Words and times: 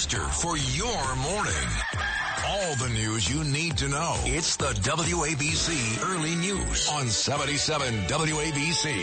booster 0.00 0.24
for 0.28 0.56
your 0.56 1.16
morning. 1.16 1.52
All 2.46 2.74
the 2.76 2.88
news 2.88 3.30
you 3.30 3.44
need 3.44 3.76
to 3.76 3.86
know. 3.86 4.14
It's 4.24 4.56
the 4.56 4.68
WABC 4.80 6.02
Early 6.02 6.36
News 6.36 6.88
on 6.90 7.06
77 7.06 8.04
WABC. 8.04 8.94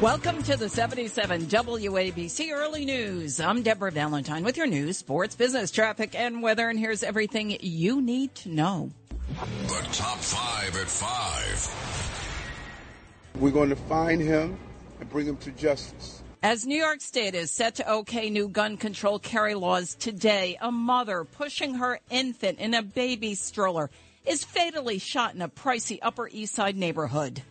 Welcome 0.00 0.44
to 0.44 0.56
the 0.56 0.68
77 0.68 1.46
WABC 1.46 2.52
Early 2.52 2.84
News. 2.84 3.40
I'm 3.40 3.62
Deborah 3.62 3.90
Valentine 3.90 4.44
with 4.44 4.56
your 4.56 4.68
news, 4.68 4.98
sports, 4.98 5.34
business, 5.34 5.72
traffic, 5.72 6.14
and 6.14 6.40
weather. 6.40 6.68
And 6.68 6.78
here's 6.78 7.02
everything 7.02 7.58
you 7.60 8.00
need 8.00 8.32
to 8.36 8.48
know. 8.48 8.92
The 9.66 9.88
top 9.90 10.18
five 10.18 10.76
at 10.76 10.86
five. 10.86 11.68
We're 13.40 13.50
going 13.50 13.70
to 13.70 13.76
find 13.76 14.22
him 14.22 14.56
and 15.00 15.10
bring 15.10 15.26
him 15.26 15.36
to 15.38 15.50
justice. 15.50 16.15
As 16.42 16.66
New 16.66 16.78
York 16.78 17.00
State 17.00 17.34
is 17.34 17.50
set 17.50 17.76
to 17.76 17.90
okay 17.90 18.28
new 18.28 18.48
gun 18.48 18.76
control 18.76 19.18
carry 19.18 19.54
laws 19.54 19.94
today, 19.94 20.58
a 20.60 20.70
mother 20.70 21.24
pushing 21.24 21.74
her 21.74 21.98
infant 22.10 22.58
in 22.58 22.74
a 22.74 22.82
baby 22.82 23.34
stroller 23.34 23.90
is 24.26 24.44
fatally 24.44 24.98
shot 24.98 25.34
in 25.34 25.40
a 25.40 25.48
pricey 25.48 25.98
Upper 26.02 26.28
East 26.28 26.54
Side 26.54 26.76
neighborhood. 26.76 27.42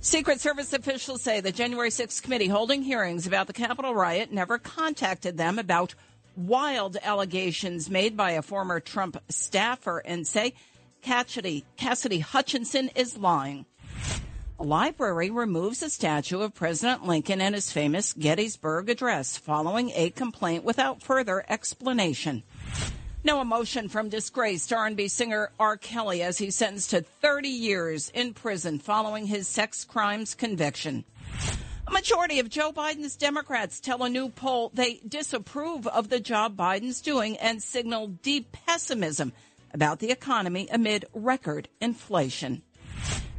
Secret 0.00 0.40
Service 0.40 0.72
officials 0.72 1.22
say 1.22 1.40
the 1.40 1.52
January 1.52 1.90
6th 1.90 2.22
committee 2.22 2.48
holding 2.48 2.82
hearings 2.82 3.26
about 3.26 3.46
the 3.46 3.52
Capitol 3.52 3.94
riot 3.94 4.32
never 4.32 4.58
contacted 4.58 5.36
them 5.36 5.58
about 5.58 5.94
wild 6.36 6.96
allegations 7.02 7.88
made 7.88 8.16
by 8.16 8.32
a 8.32 8.42
former 8.42 8.80
Trump 8.80 9.16
staffer 9.28 9.98
and 9.98 10.26
say 10.26 10.54
Cassidy, 11.02 11.64
Cassidy 11.76 12.18
Hutchinson 12.18 12.90
is 12.96 13.16
lying. 13.16 13.64
Library 14.60 15.30
removes 15.30 15.82
a 15.82 15.88
statue 15.88 16.42
of 16.42 16.54
President 16.54 17.06
Lincoln 17.06 17.40
and 17.40 17.54
his 17.54 17.72
famous 17.72 18.12
Gettysburg 18.12 18.90
Address 18.90 19.38
following 19.38 19.90
a 19.94 20.10
complaint 20.10 20.64
without 20.64 21.02
further 21.02 21.42
explanation. 21.48 22.42
No 23.24 23.40
emotion 23.40 23.88
from 23.88 24.10
disgraced 24.10 24.70
R&B 24.70 25.08
singer 25.08 25.50
R. 25.58 25.78
Kelly 25.78 26.22
as 26.22 26.36
he's 26.36 26.56
sentenced 26.56 26.90
to 26.90 27.00
30 27.00 27.48
years 27.48 28.10
in 28.10 28.34
prison 28.34 28.78
following 28.78 29.24
his 29.24 29.48
sex 29.48 29.82
crimes 29.82 30.34
conviction. 30.34 31.06
A 31.88 31.90
majority 31.90 32.38
of 32.38 32.50
Joe 32.50 32.70
Biden's 32.70 33.16
Democrats 33.16 33.80
tell 33.80 34.02
a 34.02 34.10
new 34.10 34.28
poll 34.28 34.72
they 34.74 35.00
disapprove 35.08 35.86
of 35.86 36.10
the 36.10 36.20
job 36.20 36.54
Biden's 36.54 37.00
doing 37.00 37.38
and 37.38 37.62
signal 37.62 38.08
deep 38.08 38.52
pessimism 38.66 39.32
about 39.72 40.00
the 40.00 40.10
economy 40.10 40.68
amid 40.70 41.06
record 41.14 41.68
inflation. 41.80 42.60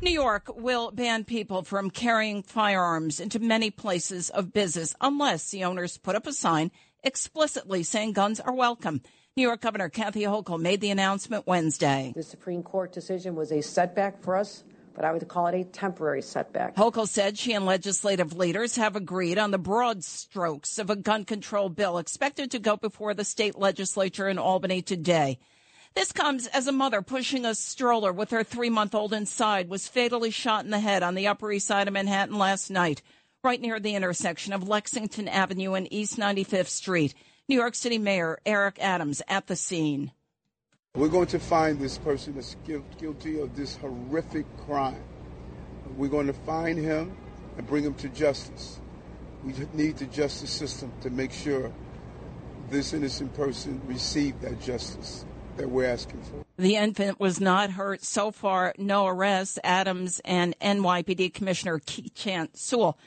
New 0.03 0.09
York 0.09 0.49
will 0.57 0.89
ban 0.89 1.23
people 1.23 1.61
from 1.61 1.91
carrying 1.91 2.41
firearms 2.41 3.19
into 3.19 3.38
many 3.38 3.69
places 3.69 4.31
of 4.31 4.52
business 4.52 4.95
unless 4.99 5.52
the 5.52 5.63
owners 5.63 5.99
put 5.99 6.16
up 6.16 6.25
a 6.25 6.33
sign 6.33 6.71
explicitly 7.03 7.83
saying 7.83 8.13
guns 8.13 8.39
are 8.39 8.53
welcome. 8.53 9.03
New 9.38 9.44
York 9.44 9.61
Governor 9.61 9.89
Kathy 9.89 10.23
Hochul 10.23 10.59
made 10.59 10.81
the 10.81 10.89
announcement 10.89 11.45
Wednesday. 11.45 12.13
The 12.16 12.23
Supreme 12.23 12.63
Court 12.63 12.91
decision 12.91 13.35
was 13.35 13.52
a 13.52 13.61
setback 13.61 14.23
for 14.23 14.35
us, 14.35 14.63
but 14.95 15.05
I 15.05 15.11
would 15.11 15.27
call 15.27 15.45
it 15.45 15.53
a 15.53 15.63
temporary 15.66 16.23
setback. 16.23 16.75
Hochul 16.75 17.07
said 17.07 17.38
she 17.38 17.53
and 17.53 17.67
legislative 17.67 18.35
leaders 18.35 18.77
have 18.77 18.95
agreed 18.95 19.38
on 19.38 19.52
the 19.52 19.59
broad 19.59 20.03
strokes 20.03 20.79
of 20.79 20.89
a 20.89 20.95
gun 20.95 21.25
control 21.25 21.69
bill 21.69 21.99
expected 21.99 22.49
to 22.52 22.59
go 22.59 22.75
before 22.75 23.13
the 23.13 23.23
state 23.23 23.55
legislature 23.55 24.27
in 24.27 24.39
Albany 24.39 24.81
today. 24.81 25.38
This 25.94 26.14
comes 26.14 26.47
as 26.47 26.67
a 26.67 26.72
mother 26.72 27.02
pushing 27.02 27.44
a 27.44 27.53
stroller 27.53 28.14
with 28.14 28.31
her 28.31 28.45
three 28.45 28.70
month 28.70 28.95
old 28.95 29.11
inside 29.11 29.67
was 29.67 29.89
fatally 29.89 30.31
shot 30.31 30.64
in 30.64 30.72
the 30.72 30.80
head 30.80 31.03
on 31.03 31.16
the 31.16 31.28
Upper 31.28 31.52
East 31.52 31.67
Side 31.67 31.89
of 31.89 31.94
Manhattan 31.94 32.38
last 32.38 32.70
night, 32.70 33.02
right 33.44 33.59
near 33.59 33.78
the 33.78 33.95
intersection 33.95 34.53
of 34.53 34.69
Lexington 34.69 35.28
Avenue 35.28 35.73
and 35.73 35.92
East 35.92 36.17
95th 36.17 36.69
Street. 36.69 37.14
New 37.50 37.58
York 37.58 37.75
City 37.75 37.97
Mayor 37.97 38.39
Eric 38.45 38.78
Adams 38.80 39.22
at 39.28 39.47
the 39.47 39.58
scene. 39.58 40.14
We're 40.95 41.09
going 41.09 41.28
to 41.28 41.39
find 41.39 41.78
this 41.78 41.97
person 41.97 42.36
that's 42.36 42.56
guilty 42.66 43.42
of 43.42 43.53
this 43.58 43.75
horrific 43.75 44.46
crime. 44.66 45.03
We're 45.97 46.08
going 46.08 46.28
to 46.28 46.34
find 46.34 46.79
him 46.79 47.18
and 47.58 47.68
bring 47.68 47.84
him 47.84 47.96
to 47.96 48.08
justice. 48.08 48.79
We 49.44 49.53
need 49.73 49.97
the 49.97 50.06
justice 50.06 50.52
system 50.52 50.94
to 51.02 51.09
make 51.09 51.34
sure 51.34 51.73
this 52.69 52.94
innocent 52.94 53.34
person 53.34 53.81
receive 53.88 54.40
that 54.40 54.62
justice 54.62 55.25
that 55.57 55.69
we're 55.69 55.85
asking 55.85 56.22
for. 56.23 56.45
The 56.57 56.75
infant 56.75 57.19
was 57.19 57.39
not 57.39 57.72
hurt 57.72 58.03
so 58.03 58.31
far. 58.31 58.73
No 58.78 59.07
arrests. 59.07 59.59
Adams 59.63 60.22
and 60.25 60.57
NYPD 60.59 61.34
Commissioner 61.34 61.79
Keechant 61.79 62.57
Sewell 62.57 62.97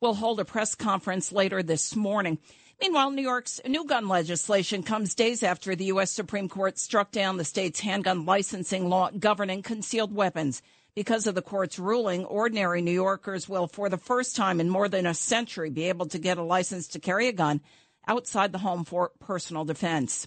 will 0.00 0.14
hold 0.14 0.40
a 0.40 0.44
press 0.44 0.74
conference 0.74 1.32
later 1.32 1.62
this 1.62 1.96
morning. 1.96 2.38
Meanwhile, 2.80 3.10
New 3.12 3.22
York's 3.22 3.60
new 3.66 3.86
gun 3.86 4.06
legislation 4.06 4.82
comes 4.82 5.14
days 5.14 5.42
after 5.42 5.74
the 5.74 5.86
U.S. 5.86 6.10
Supreme 6.10 6.48
Court 6.48 6.78
struck 6.78 7.10
down 7.10 7.38
the 7.38 7.44
state's 7.44 7.80
handgun 7.80 8.26
licensing 8.26 8.88
law 8.88 9.10
governing 9.18 9.62
concealed 9.62 10.14
weapons. 10.14 10.60
Because 10.94 11.26
of 11.26 11.34
the 11.34 11.42
court's 11.42 11.78
ruling, 11.78 12.24
ordinary 12.24 12.80
New 12.82 12.90
Yorkers 12.90 13.48
will, 13.48 13.66
for 13.66 13.88
the 13.88 13.98
first 13.98 14.34
time 14.34 14.60
in 14.60 14.68
more 14.70 14.88
than 14.88 15.06
a 15.06 15.14
century, 15.14 15.70
be 15.70 15.84
able 15.84 16.06
to 16.06 16.18
get 16.18 16.38
a 16.38 16.42
license 16.42 16.88
to 16.88 16.98
carry 16.98 17.28
a 17.28 17.32
gun 17.32 17.60
outside 18.08 18.52
the 18.52 18.58
home 18.58 18.84
for 18.84 19.10
personal 19.20 19.64
defense. 19.64 20.26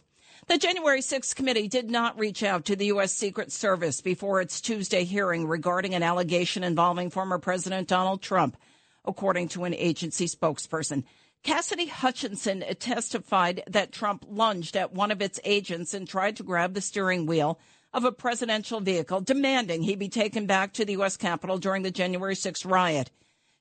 The 0.49 0.57
January 0.57 1.01
6th 1.01 1.35
committee 1.35 1.67
did 1.67 1.91
not 1.91 2.17
reach 2.17 2.41
out 2.41 2.65
to 2.65 2.75
the 2.75 2.87
U.S. 2.87 3.13
Secret 3.13 3.51
Service 3.51 4.01
before 4.01 4.41
its 4.41 4.59
Tuesday 4.59 5.03
hearing 5.03 5.47
regarding 5.47 5.93
an 5.93 6.01
allegation 6.01 6.63
involving 6.63 7.11
former 7.11 7.37
President 7.37 7.87
Donald 7.87 8.23
Trump, 8.23 8.57
according 9.05 9.49
to 9.49 9.65
an 9.65 9.75
agency 9.75 10.25
spokesperson. 10.25 11.03
Cassidy 11.43 11.85
Hutchinson 11.85 12.63
testified 12.79 13.61
that 13.67 13.91
Trump 13.91 14.25
lunged 14.27 14.75
at 14.75 14.91
one 14.91 15.11
of 15.11 15.21
its 15.21 15.39
agents 15.43 15.93
and 15.93 16.09
tried 16.09 16.35
to 16.37 16.43
grab 16.43 16.73
the 16.73 16.81
steering 16.81 17.27
wheel 17.27 17.59
of 17.93 18.03
a 18.03 18.11
presidential 18.11 18.79
vehicle, 18.79 19.21
demanding 19.21 19.83
he 19.83 19.95
be 19.95 20.09
taken 20.09 20.47
back 20.47 20.73
to 20.73 20.83
the 20.83 20.93
U.S. 20.93 21.15
Capitol 21.15 21.59
during 21.59 21.83
the 21.83 21.91
January 21.91 22.33
6th 22.33 22.67
riot. 22.67 23.11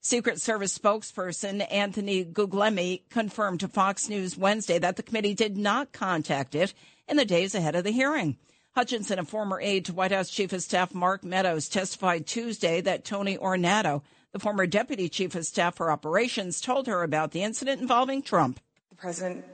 Secret 0.01 0.41
Service 0.41 0.79
spokesperson 0.79 1.67
Anthony 1.73 2.25
Guglielmi 2.25 3.03
confirmed 3.11 3.61
to 3.61 3.69
Fox 3.69 4.09
News 4.09 4.39
Wednesday 4.39 4.79
that 4.79 4.97
the 4.97 5.03
committee 5.03 5.35
did 5.35 5.57
not 5.57 5.93
contact 5.93 6.55
it 6.55 6.73
in 7.09 7.17
the 7.17 7.25
days 7.25 7.55
ahead 7.55 7.75
of 7.75 7.85
the 7.85 7.91
hearing. 7.91 8.37
Hutchinson, 8.77 9.19
a 9.19 9.25
former 9.25 9.61
aide 9.61 9.87
to 9.87 9.93
White 9.93 10.13
House 10.13 10.31
Chief 10.31 10.53
of 10.53 10.63
Staff 10.63 10.95
Mark 10.95 11.25
Meadows, 11.25 11.69
testified 11.69 12.27
Tuesday 12.27 12.81
that 12.81 13.05
Tony 13.05 13.37
Ornato, 13.37 14.03
the 14.31 14.39
former 14.39 14.67
deputy 14.67 15.09
chief 15.09 15.35
of 15.35 15.45
staff 15.45 15.75
for 15.75 15.91
operations, 15.91 16.61
told 16.61 16.87
her 16.87 17.03
about 17.03 17.33
the 17.33 17.43
incident 17.43 17.81
involving 17.81 18.23
Trump. 18.23 18.61
The 18.91 18.97
president 18.97 19.45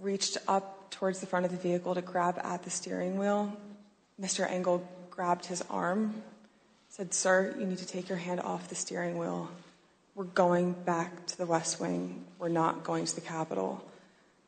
reached 0.00 0.38
up 0.48 0.90
towards 0.90 1.20
the 1.20 1.26
front 1.26 1.44
of 1.44 1.52
the 1.52 1.58
vehicle 1.58 1.94
to 1.94 2.02
grab 2.02 2.40
at 2.42 2.62
the 2.62 2.70
steering 2.70 3.18
wheel. 3.18 3.54
Mr. 4.18 4.50
Engel 4.50 4.88
grabbed 5.10 5.44
his 5.44 5.62
arm, 5.68 6.22
said, 6.88 7.12
Sir, 7.12 7.54
you 7.58 7.66
need 7.66 7.78
to 7.78 7.86
take 7.86 8.08
your 8.08 8.18
hand 8.18 8.40
off 8.40 8.68
the 8.68 8.74
steering 8.74 9.18
wheel. 9.18 9.50
We're 10.16 10.24
going 10.24 10.72
back 10.72 11.26
to 11.26 11.36
the 11.36 11.44
West 11.44 11.78
Wing. 11.78 12.24
We're 12.38 12.48
not 12.48 12.84
going 12.84 13.04
to 13.04 13.14
the 13.14 13.20
Capitol. 13.20 13.84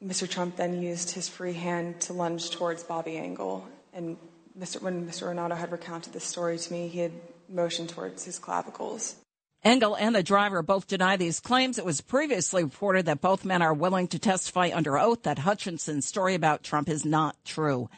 Mr. 0.02 0.26
Trump 0.26 0.56
then 0.56 0.80
used 0.80 1.10
his 1.10 1.28
free 1.28 1.52
hand 1.52 2.00
to 2.00 2.14
lunge 2.14 2.50
towards 2.50 2.82
Bobby 2.82 3.18
Engel. 3.18 3.68
And 3.92 4.16
Mr. 4.58 4.80
when 4.80 5.06
Mr. 5.06 5.24
Ornato 5.24 5.54
had 5.54 5.70
recounted 5.70 6.14
this 6.14 6.24
story 6.24 6.56
to 6.56 6.72
me, 6.72 6.88
he 6.88 7.00
had 7.00 7.12
motioned 7.50 7.90
towards 7.90 8.24
his 8.24 8.38
clavicles. 8.38 9.16
Engel 9.62 9.94
and 9.94 10.14
the 10.14 10.22
driver 10.22 10.62
both 10.62 10.86
deny 10.86 11.18
these 11.18 11.38
claims. 11.38 11.76
It 11.76 11.84
was 11.84 12.00
previously 12.00 12.64
reported 12.64 13.04
that 13.04 13.20
both 13.20 13.44
men 13.44 13.60
are 13.60 13.74
willing 13.74 14.08
to 14.08 14.18
testify 14.18 14.70
under 14.72 14.96
oath 14.96 15.24
that 15.24 15.40
Hutchinson's 15.40 16.06
story 16.06 16.34
about 16.34 16.62
Trump 16.62 16.88
is 16.88 17.04
not 17.04 17.36
true. 17.44 17.90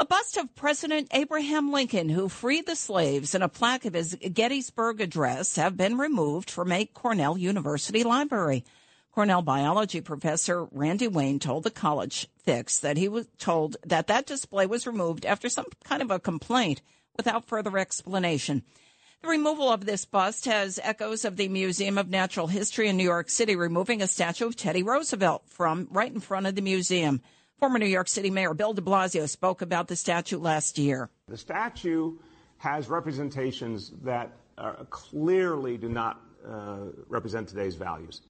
A 0.00 0.04
bust 0.04 0.36
of 0.36 0.54
President 0.54 1.08
Abraham 1.10 1.72
Lincoln, 1.72 2.08
who 2.08 2.28
freed 2.28 2.66
the 2.66 2.76
slaves, 2.76 3.34
and 3.34 3.42
a 3.42 3.48
plaque 3.48 3.84
of 3.84 3.94
his 3.94 4.16
Gettysburg 4.32 5.00
Address 5.00 5.56
have 5.56 5.76
been 5.76 5.98
removed 5.98 6.52
from 6.52 6.70
a 6.70 6.84
Cornell 6.84 7.36
University 7.36 8.04
library. 8.04 8.64
Cornell 9.10 9.42
biology 9.42 10.00
professor 10.00 10.66
Randy 10.66 11.08
Wayne 11.08 11.40
told 11.40 11.64
the 11.64 11.72
college 11.72 12.28
fix 12.44 12.78
that 12.78 12.96
he 12.96 13.08
was 13.08 13.26
told 13.38 13.76
that 13.84 14.06
that 14.06 14.26
display 14.26 14.66
was 14.66 14.86
removed 14.86 15.26
after 15.26 15.48
some 15.48 15.66
kind 15.82 16.00
of 16.00 16.12
a 16.12 16.20
complaint 16.20 16.80
without 17.16 17.48
further 17.48 17.76
explanation. 17.76 18.62
The 19.22 19.28
removal 19.28 19.68
of 19.68 19.84
this 19.84 20.04
bust 20.04 20.44
has 20.44 20.78
echoes 20.80 21.24
of 21.24 21.36
the 21.36 21.48
Museum 21.48 21.98
of 21.98 22.08
Natural 22.08 22.46
History 22.46 22.86
in 22.86 22.96
New 22.96 23.02
York 23.02 23.30
City 23.30 23.56
removing 23.56 24.00
a 24.00 24.06
statue 24.06 24.46
of 24.46 24.54
Teddy 24.54 24.84
Roosevelt 24.84 25.42
from 25.48 25.88
right 25.90 26.14
in 26.14 26.20
front 26.20 26.46
of 26.46 26.54
the 26.54 26.62
museum. 26.62 27.20
Former 27.58 27.78
New 27.80 27.86
York 27.86 28.08
City 28.08 28.30
Mayor 28.30 28.54
Bill 28.54 28.72
de 28.72 28.80
Blasio 28.80 29.28
spoke 29.28 29.62
about 29.62 29.88
the 29.88 29.96
statue 29.96 30.38
last 30.38 30.78
year. 30.78 31.10
The 31.26 31.36
statue 31.36 32.14
has 32.58 32.88
representations 32.88 33.92
that 34.02 34.32
clearly 34.90 35.76
do 35.76 35.88
not 35.88 36.20
uh, 36.46 36.78
represent 37.08 37.48
today's 37.48 37.74
values. 37.74 38.22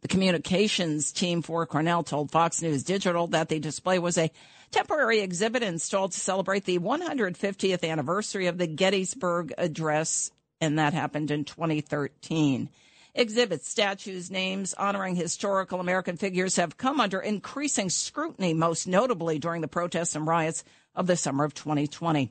The 0.00 0.08
communications 0.08 1.12
team 1.12 1.42
for 1.42 1.66
Cornell 1.66 2.02
told 2.02 2.30
Fox 2.30 2.62
News 2.62 2.82
Digital 2.82 3.26
that 3.28 3.50
the 3.50 3.58
display 3.58 3.98
was 3.98 4.16
a 4.16 4.30
temporary 4.70 5.20
exhibit 5.20 5.62
installed 5.62 6.12
to 6.12 6.20
celebrate 6.20 6.64
the 6.64 6.78
150th 6.78 7.86
anniversary 7.86 8.46
of 8.46 8.56
the 8.56 8.66
Gettysburg 8.66 9.52
Address, 9.58 10.30
and 10.60 10.78
that 10.78 10.94
happened 10.94 11.30
in 11.30 11.44
2013. 11.44 12.70
Exhibits, 13.14 13.68
statues, 13.68 14.30
names 14.30 14.72
honoring 14.74 15.16
historical 15.16 15.80
American 15.80 16.16
figures 16.16 16.56
have 16.56 16.76
come 16.76 17.00
under 17.00 17.20
increasing 17.20 17.90
scrutiny, 17.90 18.54
most 18.54 18.86
notably 18.86 19.38
during 19.38 19.60
the 19.62 19.68
protests 19.68 20.14
and 20.14 20.26
riots 20.26 20.62
of 20.94 21.06
the 21.06 21.16
summer 21.16 21.44
of 21.44 21.54
2020. 21.54 22.30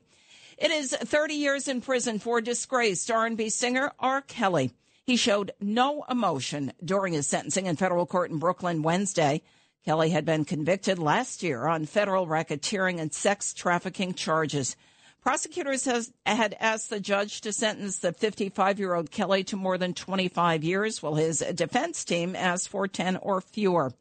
It 0.58 0.72
is 0.72 0.94
30 0.94 1.34
years 1.34 1.68
in 1.68 1.82
prison 1.82 2.20
for 2.20 2.42
disgraced 2.42 3.10
R&B 3.12 3.50
singer 3.50 3.92
R. 4.00 4.22
Kelly. 4.22 4.72
He 5.06 5.16
showed 5.16 5.52
no 5.60 6.04
emotion 6.10 6.74
during 6.84 7.14
his 7.14 7.28
sentencing 7.28 7.66
in 7.66 7.76
federal 7.76 8.06
court 8.06 8.30
in 8.30 8.40
Brooklyn 8.40 8.82
Wednesday. 8.84 9.42
Kelly 9.86 10.10
had 10.10 10.26
been 10.26 10.46
convicted 10.46 11.00
last 11.00 11.44
year 11.44 11.66
on 11.66 11.86
federal 11.86 12.28
racketeering 12.28 13.00
and 13.00 13.14
sex 13.14 13.54
trafficking 13.54 14.14
charges. 14.14 14.76
Prosecutors 15.22 15.86
has, 15.86 16.12
had 16.26 16.56
asked 16.60 16.90
the 16.90 17.00
judge 17.00 17.42
to 17.42 17.52
sentence 17.52 17.98
the 17.98 18.14
55 18.14 18.80
year 18.80 18.94
old 18.94 19.12
Kelly 19.12 19.44
to 19.46 19.58
more 19.58 19.78
than 19.78 19.94
25 19.94 20.64
years, 20.64 21.04
while 21.04 21.16
his 21.16 21.40
defense 21.56 22.04
team 22.06 22.36
asked 22.36 22.70
for 22.70 22.88
10 22.88 23.18
or 23.18 23.42
fewer. 23.42 23.94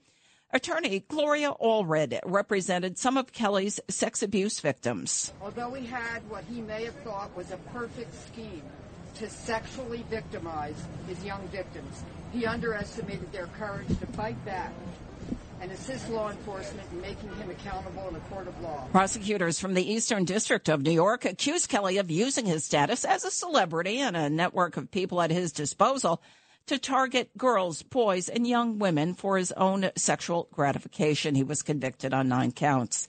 Attorney 0.50 1.00
Gloria 1.08 1.52
Allred 1.60 2.20
represented 2.24 2.96
some 2.96 3.18
of 3.18 3.32
Kelly's 3.32 3.80
sex 3.88 4.22
abuse 4.22 4.60
victims. 4.60 5.32
Although 5.42 5.74
he 5.74 5.86
had 5.86 6.28
what 6.30 6.44
he 6.44 6.62
may 6.62 6.84
have 6.84 6.94
thought 7.00 7.36
was 7.36 7.50
a 7.50 7.58
perfect 7.72 8.14
scheme 8.26 8.62
to 9.16 9.28
sexually 9.28 10.06
victimize 10.08 10.80
his 11.06 11.22
young 11.22 11.46
victims, 11.48 12.02
he 12.32 12.46
underestimated 12.46 13.30
their 13.32 13.48
courage 13.58 13.88
to 13.88 14.06
fight 14.06 14.42
back 14.46 14.72
and 15.60 15.72
assist 15.72 16.08
law 16.10 16.30
enforcement 16.30 16.86
in 16.92 17.00
making 17.00 17.28
him 17.36 17.50
accountable 17.50 18.08
in 18.08 18.16
a 18.16 18.20
court 18.20 18.46
of 18.46 18.60
law. 18.60 18.86
Prosecutors 18.92 19.58
from 19.58 19.74
the 19.74 19.92
Eastern 19.92 20.24
District 20.24 20.68
of 20.68 20.82
New 20.82 20.90
York 20.92 21.24
accused 21.24 21.68
Kelly 21.68 21.98
of 21.98 22.10
using 22.10 22.46
his 22.46 22.64
status 22.64 23.04
as 23.04 23.24
a 23.24 23.30
celebrity 23.30 23.98
and 23.98 24.16
a 24.16 24.30
network 24.30 24.76
of 24.76 24.90
people 24.90 25.20
at 25.20 25.30
his 25.30 25.52
disposal 25.52 26.22
to 26.66 26.78
target 26.78 27.30
girls, 27.36 27.82
boys, 27.82 28.28
and 28.28 28.46
young 28.46 28.78
women 28.78 29.14
for 29.14 29.38
his 29.38 29.52
own 29.52 29.90
sexual 29.96 30.48
gratification. 30.52 31.34
He 31.34 31.42
was 31.42 31.62
convicted 31.62 32.12
on 32.12 32.28
nine 32.28 32.52
counts. 32.52 33.08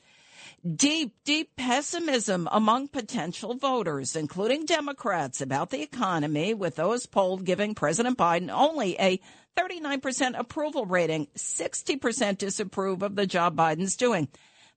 Deep, 0.76 1.16
deep 1.24 1.56
pessimism 1.56 2.48
among 2.52 2.90
potential 2.90 3.56
voters, 3.56 4.16
including 4.16 4.66
Democrats, 4.66 5.40
about 5.40 5.70
the 5.70 5.82
economy, 5.82 6.54
with 6.54 6.76
those 6.76 7.06
polled 7.06 7.46
giving 7.46 7.74
President 7.74 8.18
Biden 8.18 8.50
only 8.52 9.00
a 9.00 9.22
39% 9.58 10.38
approval 10.38 10.86
rating, 10.86 11.28
60% 11.36 12.38
disapprove 12.38 13.04
of 13.04 13.16
the 13.16 13.26
job 13.26 13.56
Biden's 13.56 13.96
doing. 13.96 14.28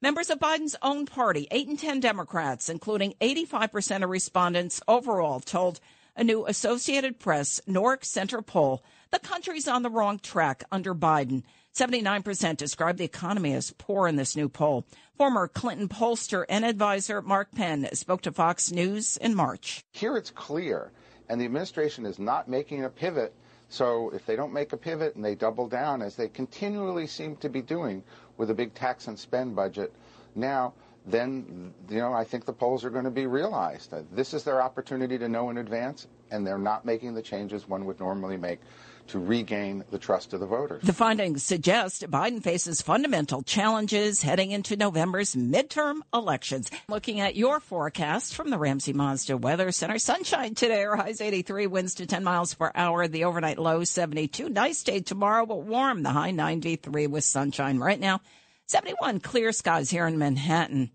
Members 0.01 0.31
of 0.31 0.39
Biden's 0.39 0.77
own 0.83 1.05
party, 1.05 1.49
8 1.51 1.69
and 1.69 1.79
10 1.79 2.01
Democrats, 2.01 2.69
including 2.69 3.15
85% 3.21 4.05
of 4.05 4.11
respondents 4.11 4.81
overall, 4.87 5.41
told 5.41 5.81
a 6.15 6.23
new 6.23 6.47
Associated 6.47 7.19
Press 7.19 7.61
NORC 7.67 8.05
Center 8.05 8.41
poll 8.41 8.85
the 9.11 9.19
country's 9.19 9.69
on 9.69 9.83
the 9.83 9.91
wrong 9.91 10.19
track 10.19 10.65
under 10.73 10.95
Biden. 10.95 11.43
79% 11.75 12.57
describe 12.57 12.97
the 12.97 13.05
economy 13.05 13.55
as 13.55 13.73
poor 13.79 14.07
in 14.07 14.17
this 14.17 14.37
new 14.37 14.49
poll. 14.49 14.85
Former 15.17 15.49
Clinton 15.49 15.89
pollster 15.89 16.45
and 16.49 16.65
advisor 16.65 17.23
Mark 17.23 17.53
Penn 17.53 17.89
spoke 17.95 18.23
to 18.23 18.33
Fox 18.33 18.71
News 18.73 19.17
in 19.17 19.35
March. 19.35 19.85
Here 19.93 20.17
it's 20.17 20.31
clear, 20.31 20.93
and 21.29 21.41
the 21.41 21.45
administration 21.45 22.07
is 22.07 22.19
not 22.19 22.49
making 22.49 22.85
a 22.85 22.89
pivot 22.89 23.35
so 23.73 24.11
if 24.11 24.27
they 24.27 24.37
don't 24.37 24.53
make 24.53 24.75
a 24.75 24.77
pivot 24.77 25.15
and 25.15 25.25
they 25.25 25.35
double 25.35 25.67
down, 25.67 26.03
as 26.03 26.15
they 26.15 26.29
continually 26.29 27.07
seem 27.07 27.37
to 27.37 27.49
be 27.49 27.63
doing 27.63 28.03
with 28.37 28.51
a 28.51 28.55
big 28.55 28.75
tax 28.75 29.09
and 29.09 29.19
spend 29.19 29.57
budget 29.57 29.95
now, 30.35 30.75
then 31.07 31.73
you 31.89 31.97
know 31.97 32.13
I 32.13 32.23
think 32.23 32.45
the 32.45 32.53
polls 32.53 32.85
are 32.85 32.91
going 32.91 33.07
to 33.07 33.11
be 33.11 33.25
realized. 33.25 33.95
This 34.15 34.35
is 34.35 34.45
their 34.45 34.61
opportunity 34.61 35.17
to 35.17 35.27
know 35.27 35.49
in 35.49 35.57
advance, 35.57 36.07
and 36.31 36.47
they're 36.47 36.59
not 36.59 36.85
making 36.85 37.15
the 37.15 37.23
changes 37.23 37.67
one 37.67 37.87
would 37.87 37.99
normally 37.99 38.37
make 38.37 38.61
to 39.09 39.19
regain 39.19 39.85
the 39.91 39.99
trust 39.99 40.33
of 40.33 40.41
the 40.41 40.47
voters. 40.47 40.83
The 40.83 40.93
findings 40.93 41.43
suggest 41.43 42.11
Biden 42.11 42.43
faces 42.43 42.83
fundamental 42.83 43.43
challenges 43.43 44.23
heading 44.23 44.51
into 44.51 44.77
November's 44.77 45.35
midterm 45.35 46.01
elections. 46.15 46.71
Looking 46.89 47.21
at 47.21 47.37
your 47.37 47.61
forecast 47.61 48.35
from 48.35 48.51
the 48.51 48.59
Ramsey 48.59 48.93
Mazda 48.93 49.37
Weather 49.37 49.73
Center, 49.73 49.99
sunshine 49.99 50.55
today, 50.55 50.85
our 50.85 50.97
highs 50.97 51.21
83, 51.21 51.67
winds 51.67 51.95
to 51.97 52.07
10 52.07 52.25
miles 52.25 52.55
per 52.55 52.71
hour, 52.75 53.09
the 53.09 53.25
overnight 53.25 53.59
low 53.59 53.85
72. 53.85 54.49
Nice 54.49 54.83
day 54.83 55.01
tomorrow, 55.01 55.47
but 55.47 55.63
warm, 55.63 56.03
the 56.03 56.11
high 56.11 56.31
93 56.31 57.07
with 57.07 57.25
sunshine 57.25 57.79
right 57.79 58.01
now. 58.01 58.21
71 58.67 59.21
clear 59.21 59.53
skies 59.53 59.91
here 59.91 60.07
in 60.07 60.19
Manhattan. 60.19 60.91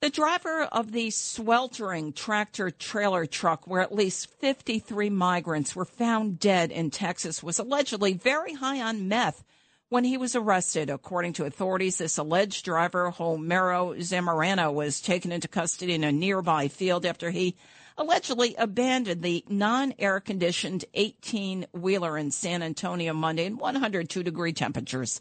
The 0.00 0.10
driver 0.10 0.64
of 0.64 0.92
the 0.92 1.10
sweltering 1.10 2.12
tractor 2.12 2.70
trailer 2.70 3.24
truck 3.24 3.66
where 3.66 3.80
at 3.80 3.94
least 3.94 4.28
53 4.38 5.08
migrants 5.08 5.74
were 5.74 5.86
found 5.86 6.38
dead 6.38 6.70
in 6.70 6.90
Texas 6.90 7.42
was 7.42 7.58
allegedly 7.58 8.12
very 8.12 8.52
high 8.52 8.82
on 8.82 9.08
meth 9.08 9.44
when 9.88 10.04
he 10.04 10.18
was 10.18 10.36
arrested. 10.36 10.90
According 10.90 11.34
to 11.34 11.46
authorities, 11.46 11.98
this 11.98 12.18
alleged 12.18 12.64
driver, 12.64 13.12
Homero 13.12 13.96
Zamorano, 13.98 14.74
was 14.74 15.00
taken 15.00 15.32
into 15.32 15.48
custody 15.48 15.94
in 15.94 16.04
a 16.04 16.12
nearby 16.12 16.68
field 16.68 17.06
after 17.06 17.30
he 17.30 17.56
allegedly 17.96 18.54
abandoned 18.56 19.22
the 19.22 19.44
non-air 19.48 20.20
conditioned 20.20 20.84
18 20.94 21.66
wheeler 21.72 22.18
in 22.18 22.30
San 22.30 22.62
Antonio 22.62 23.12
Monday 23.12 23.46
in 23.46 23.56
102 23.56 24.22
degree 24.22 24.52
temperatures. 24.52 25.20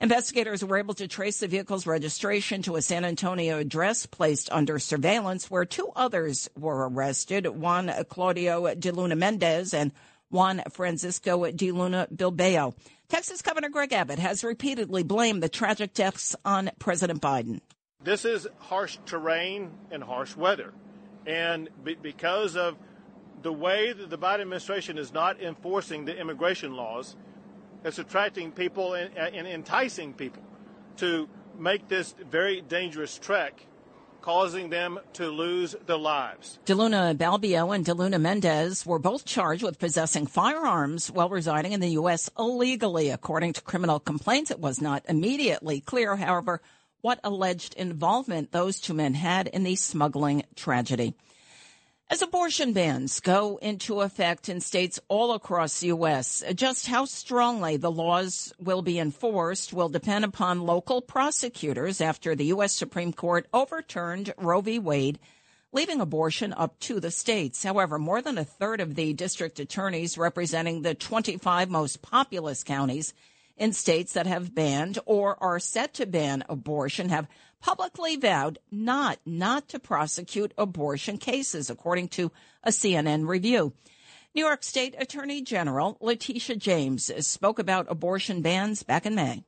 Investigators 0.00 0.64
were 0.64 0.76
able 0.76 0.94
to 0.94 1.08
trace 1.08 1.38
the 1.38 1.48
vehicle's 1.48 1.86
registration 1.86 2.62
to 2.62 2.76
a 2.76 2.82
San 2.82 3.04
Antonio 3.04 3.58
address 3.58 4.06
placed 4.06 4.50
under 4.52 4.78
surveillance 4.78 5.50
where 5.50 5.64
two 5.64 5.90
others 5.94 6.50
were 6.58 6.88
arrested, 6.88 7.46
Juan 7.46 7.92
Claudio 8.08 8.74
de 8.74 8.90
Luna 8.90 9.16
Mendez 9.16 9.72
and 9.72 9.92
Juan 10.30 10.62
Francisco 10.70 11.50
de 11.50 11.70
Luna 11.70 12.08
Bilbao. 12.14 12.74
Texas 13.08 13.40
Governor 13.40 13.68
Greg 13.68 13.92
Abbott 13.92 14.18
has 14.18 14.42
repeatedly 14.42 15.04
blamed 15.04 15.42
the 15.42 15.48
tragic 15.48 15.94
deaths 15.94 16.34
on 16.44 16.70
President 16.78 17.22
Biden. 17.22 17.60
This 18.02 18.24
is 18.24 18.48
harsh 18.58 18.98
terrain 19.06 19.70
and 19.90 20.02
harsh 20.02 20.34
weather. 20.36 20.72
And 21.26 21.70
because 22.02 22.56
of 22.56 22.76
the 23.42 23.52
way 23.52 23.92
that 23.92 24.10
the 24.10 24.18
Biden 24.18 24.40
administration 24.40 24.98
is 24.98 25.12
not 25.12 25.40
enforcing 25.40 26.04
the 26.04 26.18
immigration 26.18 26.74
laws, 26.74 27.14
that's 27.84 28.00
attracting 28.00 28.50
people 28.50 28.94
and, 28.94 29.16
and 29.16 29.46
enticing 29.46 30.14
people 30.14 30.42
to 30.96 31.28
make 31.56 31.86
this 31.86 32.14
very 32.28 32.60
dangerous 32.62 33.16
trek 33.18 33.66
causing 34.22 34.70
them 34.70 34.98
to 35.12 35.28
lose 35.28 35.76
their 35.84 35.98
lives. 35.98 36.58
DeLuna 36.64 37.16
Bilbao 37.16 37.72
and 37.72 37.84
DeLuna 37.84 38.18
Mendez 38.18 38.86
were 38.86 38.98
both 38.98 39.26
charged 39.26 39.62
with 39.62 39.78
possessing 39.78 40.26
firearms 40.26 41.10
while 41.10 41.28
residing 41.28 41.72
in 41.72 41.80
the 41.80 41.90
U.S. 41.90 42.30
illegally. 42.38 43.10
According 43.10 43.52
to 43.52 43.60
criminal 43.60 44.00
complaints, 44.00 44.50
it 44.50 44.58
was 44.58 44.80
not 44.80 45.04
immediately 45.10 45.80
clear, 45.82 46.16
however, 46.16 46.62
what 47.02 47.20
alleged 47.22 47.74
involvement 47.74 48.50
those 48.50 48.80
two 48.80 48.94
men 48.94 49.12
had 49.12 49.46
in 49.46 49.62
the 49.62 49.76
smuggling 49.76 50.42
tragedy. 50.56 51.14
As 52.10 52.20
abortion 52.20 52.74
bans 52.74 53.18
go 53.18 53.56
into 53.62 54.02
effect 54.02 54.50
in 54.50 54.60
states 54.60 55.00
all 55.08 55.32
across 55.32 55.80
the 55.80 55.86
U.S., 55.88 56.44
just 56.54 56.86
how 56.86 57.06
strongly 57.06 57.78
the 57.78 57.90
laws 57.90 58.52
will 58.60 58.82
be 58.82 58.98
enforced 58.98 59.72
will 59.72 59.88
depend 59.88 60.24
upon 60.24 60.66
local 60.66 61.00
prosecutors 61.00 62.02
after 62.02 62.36
the 62.36 62.44
U.S. 62.46 62.74
Supreme 62.74 63.14
Court 63.14 63.48
overturned 63.54 64.34
Roe 64.36 64.60
v. 64.60 64.78
Wade, 64.78 65.18
leaving 65.72 66.00
abortion 66.00 66.52
up 66.52 66.78
to 66.80 67.00
the 67.00 67.10
states. 67.10 67.64
However, 67.64 67.98
more 67.98 68.20
than 68.20 68.36
a 68.36 68.44
third 68.44 68.82
of 68.82 68.96
the 68.96 69.14
district 69.14 69.58
attorneys 69.58 70.18
representing 70.18 70.82
the 70.82 70.94
25 70.94 71.70
most 71.70 72.02
populous 72.02 72.62
counties 72.62 73.14
in 73.56 73.72
states 73.72 74.12
that 74.12 74.26
have 74.26 74.54
banned 74.54 74.98
or 75.06 75.42
are 75.42 75.58
set 75.58 75.94
to 75.94 76.06
ban 76.06 76.44
abortion 76.50 77.08
have 77.08 77.26
publicly 77.64 78.14
vowed 78.14 78.58
not 78.70 79.18
not 79.24 79.66
to 79.70 79.78
prosecute 79.78 80.52
abortion 80.58 81.16
cases 81.16 81.70
according 81.70 82.06
to 82.06 82.30
a 82.62 82.68
CNN 82.68 83.26
review. 83.26 83.72
New 84.34 84.44
York 84.44 84.62
State 84.62 84.94
Attorney 84.98 85.40
General 85.40 85.96
Letitia 86.02 86.56
James 86.56 87.10
spoke 87.26 87.58
about 87.58 87.86
abortion 87.88 88.42
bans 88.42 88.82
back 88.82 89.06
in 89.06 89.14
May. 89.14 89.44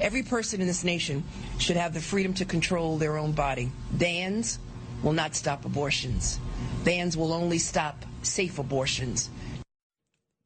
Every 0.00 0.24
person 0.24 0.60
in 0.60 0.66
this 0.66 0.82
nation 0.82 1.22
should 1.58 1.76
have 1.76 1.94
the 1.94 2.00
freedom 2.00 2.34
to 2.34 2.44
control 2.44 2.98
their 2.98 3.16
own 3.16 3.30
body. 3.30 3.70
Bans 3.92 4.58
will 5.04 5.12
not 5.12 5.36
stop 5.36 5.64
abortions. 5.64 6.40
Bans 6.82 7.16
will 7.16 7.32
only 7.32 7.58
stop 7.58 8.04
safe 8.24 8.58
abortions. 8.58 9.30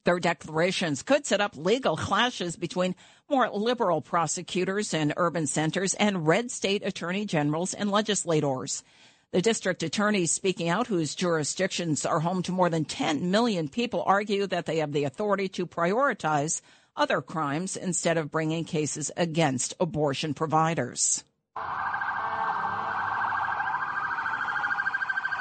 Their 0.07 0.21
declarations 0.21 1.03
could 1.03 1.27
set 1.27 1.41
up 1.41 1.57
legal 1.57 1.97
clashes 1.97 2.55
between 2.55 2.95
more 3.29 3.51
liberal 3.51 4.01
prosecutors 4.01 4.95
in 4.95 5.13
urban 5.17 5.49
centers 5.49 5.95
and 5.95 6.29
red 6.29 6.53
state 6.53 6.87
attorney 6.87 7.25
generals 7.25 7.75
and 7.75 7.91
legislators. 7.91 8.85
The 9.33 9.43
district 9.43 9.83
attorneys 9.83 10.31
speaking 10.31 10.69
out, 10.69 10.87
whose 10.87 11.17
jurisdictions 11.17 12.07
are 12.07 12.21
home 12.21 12.45
to 12.45 12.53
more 12.53 12.71
than 12.71 12.85
10 12.85 13.33
million 13.33 13.69
people, 13.69 14.05
argue 14.07 14.47
that 14.47 14.67
they 14.67 14.77
have 14.77 14.93
the 14.93 15.03
authority 15.03 15.49
to 15.49 15.67
prioritize 15.67 16.61
other 16.95 17.21
crimes 17.21 17.77
instead 17.77 18.17
of 18.17 18.31
bringing 18.31 18.65
cases 18.65 19.11
against 19.17 19.75
abortion 19.81 20.35
providers. 20.35 21.25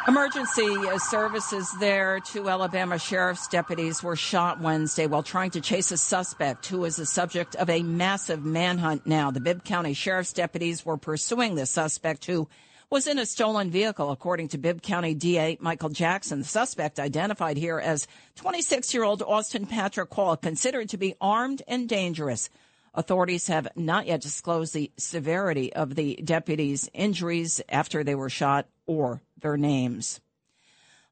Emergency 0.07 0.99
services 0.99 1.71
there. 1.79 2.19
Two 2.19 2.47
Alabama 2.47 2.99
sheriff's 2.99 3.47
deputies 3.47 4.03
were 4.03 4.15
shot 4.15 4.61
Wednesday 4.61 5.07
while 5.07 5.23
trying 5.23 5.49
to 5.51 5.61
chase 5.61 5.91
a 5.91 5.97
suspect 5.97 6.67
who 6.67 6.85
is 6.85 6.95
the 6.95 7.07
subject 7.07 7.55
of 7.55 7.71
a 7.71 7.81
massive 7.81 8.45
manhunt 8.45 9.07
now. 9.07 9.31
The 9.31 9.39
Bibb 9.39 9.63
County 9.63 9.93
sheriff's 9.93 10.31
deputies 10.31 10.85
were 10.85 10.97
pursuing 10.97 11.55
the 11.55 11.65
suspect 11.65 12.25
who 12.25 12.47
was 12.91 13.07
in 13.07 13.17
a 13.17 13.25
stolen 13.25 13.71
vehicle, 13.71 14.11
according 14.11 14.49
to 14.49 14.59
Bibb 14.59 14.83
County 14.83 15.15
DA 15.15 15.57
Michael 15.59 15.89
Jackson. 15.89 16.39
The 16.39 16.45
suspect 16.45 16.99
identified 16.99 17.57
here 17.57 17.79
as 17.79 18.07
26 18.35 18.93
year 18.93 19.03
old 19.03 19.23
Austin 19.23 19.65
Patrick 19.65 20.13
Hall, 20.13 20.37
considered 20.37 20.89
to 20.89 20.97
be 20.97 21.15
armed 21.19 21.63
and 21.67 21.89
dangerous. 21.89 22.51
Authorities 22.93 23.47
have 23.47 23.67
not 23.75 24.05
yet 24.05 24.21
disclosed 24.21 24.75
the 24.75 24.91
severity 24.97 25.73
of 25.73 25.95
the 25.95 26.15
deputies' 26.23 26.89
injuries 26.93 27.59
after 27.67 28.03
they 28.03 28.15
were 28.15 28.29
shot 28.29 28.67
or 28.85 29.19
their 29.39 29.57
names. 29.57 30.19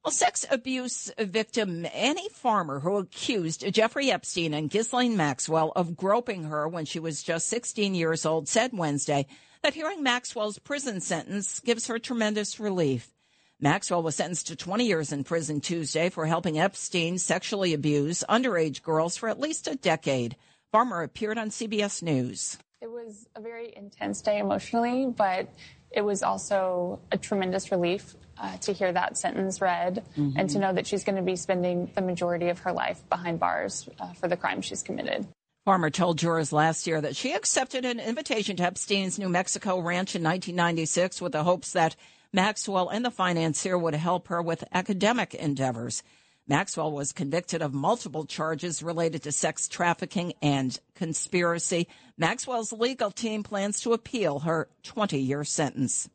Well, 0.04 0.12
sex 0.12 0.44
abuse 0.50 1.10
victim 1.18 1.86
Annie 1.94 2.28
Farmer, 2.28 2.80
who 2.80 2.98
accused 2.98 3.72
Jeffrey 3.72 4.10
Epstein 4.10 4.52
and 4.52 4.68
Ghislaine 4.68 5.16
Maxwell 5.16 5.72
of 5.74 5.96
groping 5.96 6.44
her 6.44 6.68
when 6.68 6.84
she 6.84 6.98
was 6.98 7.22
just 7.22 7.48
16 7.48 7.94
years 7.94 8.26
old, 8.26 8.46
said 8.46 8.72
Wednesday 8.74 9.26
that 9.62 9.72
hearing 9.72 10.02
Maxwell's 10.02 10.58
prison 10.58 11.00
sentence 11.00 11.58
gives 11.60 11.86
her 11.86 11.98
tremendous 11.98 12.60
relief. 12.60 13.14
Maxwell 13.58 14.02
was 14.02 14.16
sentenced 14.16 14.48
to 14.48 14.56
20 14.56 14.84
years 14.84 15.10
in 15.10 15.24
prison 15.24 15.62
Tuesday 15.62 16.10
for 16.10 16.26
helping 16.26 16.58
Epstein 16.58 17.16
sexually 17.16 17.72
abuse 17.72 18.22
underage 18.28 18.82
girls 18.82 19.16
for 19.16 19.30
at 19.30 19.40
least 19.40 19.68
a 19.68 19.74
decade. 19.74 20.36
Farmer 20.70 21.02
appeared 21.02 21.38
on 21.38 21.48
CBS 21.48 22.02
News. 22.02 22.58
It 22.82 22.90
was 22.90 23.26
a 23.34 23.40
very 23.40 23.72
intense 23.74 24.20
day 24.20 24.38
emotionally, 24.38 25.06
but 25.06 25.48
it 25.94 26.04
was 26.04 26.22
also 26.22 27.00
a 27.12 27.16
tremendous 27.16 27.70
relief 27.70 28.16
uh, 28.36 28.56
to 28.58 28.72
hear 28.72 28.92
that 28.92 29.16
sentence 29.16 29.60
read 29.60 30.02
mm-hmm. 30.16 30.36
and 30.36 30.50
to 30.50 30.58
know 30.58 30.72
that 30.72 30.86
she's 30.86 31.04
going 31.04 31.16
to 31.16 31.22
be 31.22 31.36
spending 31.36 31.90
the 31.94 32.02
majority 32.02 32.48
of 32.48 32.58
her 32.60 32.72
life 32.72 33.08
behind 33.08 33.38
bars 33.38 33.88
uh, 34.00 34.12
for 34.14 34.28
the 34.28 34.36
crime 34.36 34.60
she's 34.60 34.82
committed. 34.82 35.26
Farmer 35.64 35.88
told 35.88 36.18
jurors 36.18 36.52
last 36.52 36.86
year 36.86 37.00
that 37.00 37.16
she 37.16 37.32
accepted 37.32 37.84
an 37.84 37.98
invitation 37.98 38.56
to 38.56 38.64
Epstein's 38.64 39.18
New 39.18 39.28
Mexico 39.28 39.78
ranch 39.78 40.14
in 40.14 40.22
1996 40.22 41.22
with 41.22 41.32
the 41.32 41.44
hopes 41.44 41.72
that 41.72 41.96
Maxwell 42.34 42.88
and 42.88 43.04
the 43.04 43.10
financier 43.10 43.78
would 43.78 43.94
help 43.94 44.28
her 44.28 44.42
with 44.42 44.64
academic 44.72 45.32
endeavors. 45.32 46.02
Maxwell 46.46 46.92
was 46.92 47.12
convicted 47.12 47.62
of 47.62 47.72
multiple 47.72 48.26
charges 48.26 48.82
related 48.82 49.22
to 49.22 49.32
sex 49.32 49.66
trafficking 49.66 50.34
and 50.42 50.78
conspiracy. 50.94 51.88
Maxwell's 52.18 52.72
legal 52.72 53.10
team 53.10 53.42
plans 53.42 53.80
to 53.80 53.94
appeal 53.94 54.40
her 54.40 54.68
20 54.82 55.18
year 55.18 55.44
sentence. 55.44 56.08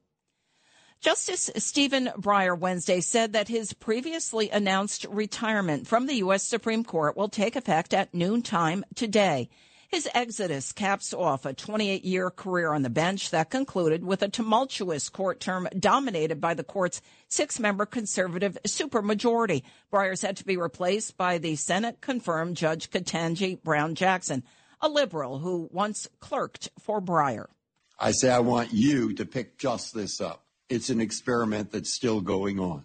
Justice 1.01 1.49
Stephen 1.55 2.09
Breyer 2.17 2.57
Wednesday 2.57 2.99
said 2.99 3.33
that 3.33 3.47
his 3.47 3.73
previously 3.73 4.49
announced 4.49 5.05
retirement 5.05 5.87
from 5.87 6.07
the 6.07 6.15
U.S. 6.15 6.43
Supreme 6.43 6.83
Court 6.83 7.15
will 7.15 7.29
take 7.29 7.55
effect 7.55 7.93
at 7.93 8.13
noontime 8.13 8.83
today. 8.95 9.49
His 9.89 10.07
exodus 10.13 10.71
caps 10.71 11.15
off 11.15 11.47
a 11.47 11.53
28 11.55 12.05
year 12.05 12.29
career 12.29 12.73
on 12.73 12.83
the 12.83 12.91
bench 12.91 13.31
that 13.31 13.49
concluded 13.49 14.03
with 14.03 14.21
a 14.21 14.29
tumultuous 14.29 15.09
court 15.09 15.39
term 15.39 15.67
dominated 15.79 16.39
by 16.39 16.53
the 16.53 16.63
court's 16.63 17.01
six 17.27 17.59
member 17.59 17.87
conservative 17.87 18.55
supermajority. 18.67 19.63
Breyer 19.91 20.15
said 20.15 20.37
to 20.37 20.45
be 20.45 20.57
replaced 20.57 21.17
by 21.17 21.39
the 21.39 21.55
Senate 21.55 22.01
confirmed 22.01 22.55
Judge 22.55 22.91
Ketanji 22.91 23.63
Brown 23.63 23.95
Jackson, 23.95 24.43
a 24.79 24.87
liberal 24.87 25.39
who 25.39 25.67
once 25.71 26.07
clerked 26.19 26.69
for 26.79 27.01
Breyer. 27.01 27.47
I 27.97 28.11
say 28.11 28.29
I 28.29 28.41
want 28.41 28.71
you 28.71 29.13
to 29.15 29.25
pick 29.25 29.57
just 29.57 29.95
this 29.95 30.21
up. 30.21 30.45
It's 30.69 30.91
an 30.91 31.01
experiment 31.01 31.71
that's 31.71 31.95
still 31.95 32.21
going 32.21 32.59
on. 32.59 32.83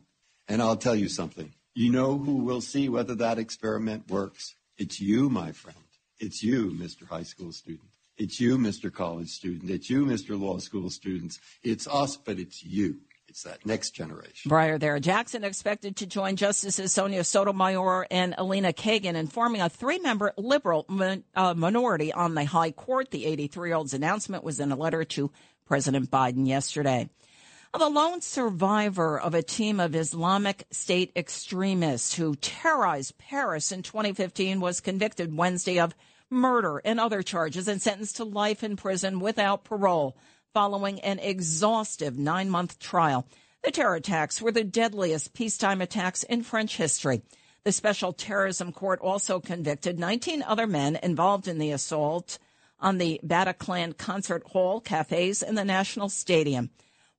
And 0.49 0.63
I'll 0.63 0.79
tell 0.79 0.97
you 0.97 1.11
something. 1.11 1.53
You 1.75 1.93
know 1.93 2.17
who 2.17 2.37
will 2.37 2.63
see 2.63 2.89
whether 2.89 3.15
that 3.17 3.39
experiment 3.39 4.09
works? 4.09 4.55
It's 4.79 5.03
you, 5.03 5.29
my 5.29 5.53
friend. 5.53 5.84
It's 6.25 6.43
you, 6.43 6.71
Mr. 6.71 7.07
High 7.07 7.23
School 7.23 7.53
student. 7.53 7.87
It's 8.17 8.41
you, 8.41 8.57
Mr. 8.57 8.91
College 8.91 9.29
student. 9.29 9.71
It's 9.71 9.91
you, 9.91 10.07
Mr. 10.07 10.41
Law 10.41 10.57
School 10.57 10.89
students. 10.89 11.39
It's 11.63 11.87
us, 11.87 12.17
but 12.17 12.39
it's 12.39 12.65
you. 12.65 13.01
It's 13.29 13.43
that 13.43 13.67
next 13.67 13.91
generation. 13.91 14.51
Breyer 14.51 14.81
there. 14.81 14.99
Jackson 15.01 15.45
expected 15.45 15.97
to 15.97 16.07
join 16.07 16.37
Justices 16.37 16.95
Sonia 16.95 17.25
Sotomayor 17.25 18.07
and 18.11 18.35
Elena 18.39 18.73
Kagan 18.73 19.17
in 19.17 19.27
forming 19.27 19.61
a 19.61 19.69
three 19.69 19.99
member 19.99 20.33
liberal 20.39 20.87
min- 20.89 21.25
uh, 21.35 21.53
minority 21.53 22.11
on 22.11 22.35
the 22.35 22.45
High 22.47 22.71
Court. 22.71 23.11
The 23.11 23.27
83 23.27 23.69
year 23.69 23.77
old's 23.77 23.93
announcement 23.93 24.45
was 24.45 24.61
in 24.61 24.73
a 24.73 24.77
letter 24.77 25.05
to 25.05 25.31
President 25.67 26.11
Biden 26.11 26.47
yesterday. 26.47 27.11
The 27.79 27.91
lone 27.91 28.23
survivor 28.23 29.21
of 29.21 29.35
a 29.35 29.43
team 29.43 29.79
of 29.79 29.95
Islamic 29.95 30.65
State 30.71 31.13
extremists 31.17 32.15
who 32.15 32.37
terrorized 32.37 33.19
Paris 33.19 33.73
in 33.73 33.83
2015 33.83 34.61
was 34.61 34.81
convicted 34.81 35.37
Wednesday 35.37 35.81
of 35.81 35.95
murder 36.31 36.81
and 36.85 36.99
other 36.99 37.23
charges 37.23 37.69
and 37.69 37.81
sentenced 37.81 38.17
to 38.17 38.25
life 38.25 38.65
in 38.65 38.77
prison 38.77 39.21
without 39.21 39.65
parole 39.65 40.17
following 40.53 41.01
an 41.01 41.19
exhaustive 41.19 42.19
nine 42.19 42.49
month 42.49 42.79
trial. 42.79 43.27
The 43.63 43.71
terror 43.71 43.97
attacks 43.97 44.41
were 44.41 44.53
the 44.53 44.63
deadliest 44.63 45.35
peacetime 45.35 45.81
attacks 45.81 46.23
in 46.23 46.43
French 46.43 46.77
history. 46.77 47.23
The 47.65 47.73
Special 47.73 48.13
Terrorism 48.13 48.73
Court 48.73 49.01
also 49.01 49.41
convicted 49.41 49.99
19 49.99 50.43
other 50.43 50.67
men 50.67 50.99
involved 51.03 51.49
in 51.49 51.59
the 51.59 51.73
assault 51.73 52.39
on 52.79 52.99
the 52.99 53.21
Bataclan 53.27 53.97
concert 53.97 54.47
hall, 54.49 54.81
cafes, 54.81 55.43
and 55.43 55.57
the 55.57 55.65
National 55.65 56.09
Stadium. 56.09 56.71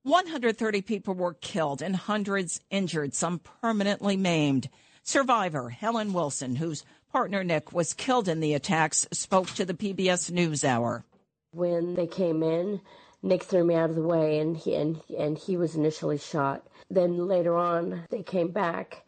130 0.04 0.84
people 0.84 1.16
were 1.16 1.34
killed 1.34 1.82
and 1.82 1.96
hundreds 1.96 2.62
injured, 2.70 3.16
some 3.16 3.40
permanently 3.40 4.16
maimed. 4.16 4.70
Survivor 5.02 5.70
Helen 5.70 6.14
Wilson, 6.14 6.56
whose 6.56 6.86
partner 7.16 7.46
Nick 7.46 7.72
was 7.72 7.94
killed 7.94 8.28
in 8.28 8.42
the 8.42 8.54
attacks, 8.54 9.08
spoke 9.14 9.48
to 9.48 9.64
the 9.64 9.74
PBS 9.74 10.30
NewsHour. 10.30 11.04
When 11.52 11.94
they 11.96 12.08
came 12.08 12.44
in, 12.44 12.82
Nick 13.24 13.44
threw 13.44 13.64
me 13.64 13.74
out 13.74 13.90
of 13.90 13.96
the 13.96 14.02
way, 14.04 14.38
and 14.40 14.58
he 14.58 14.76
and 14.76 15.00
and 15.18 15.38
he 15.38 15.56
was 15.56 15.76
initially 15.76 16.18
shot. 16.18 16.68
Then 16.90 17.26
later 17.26 17.56
on, 17.56 18.04
they 18.10 18.22
came 18.22 18.52
back, 18.52 19.06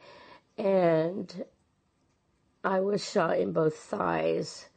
and 0.58 1.44
I 2.64 2.80
was 2.80 3.04
shot 3.06 3.40
in 3.40 3.52
both 3.52 3.76
thighs. 3.76 4.70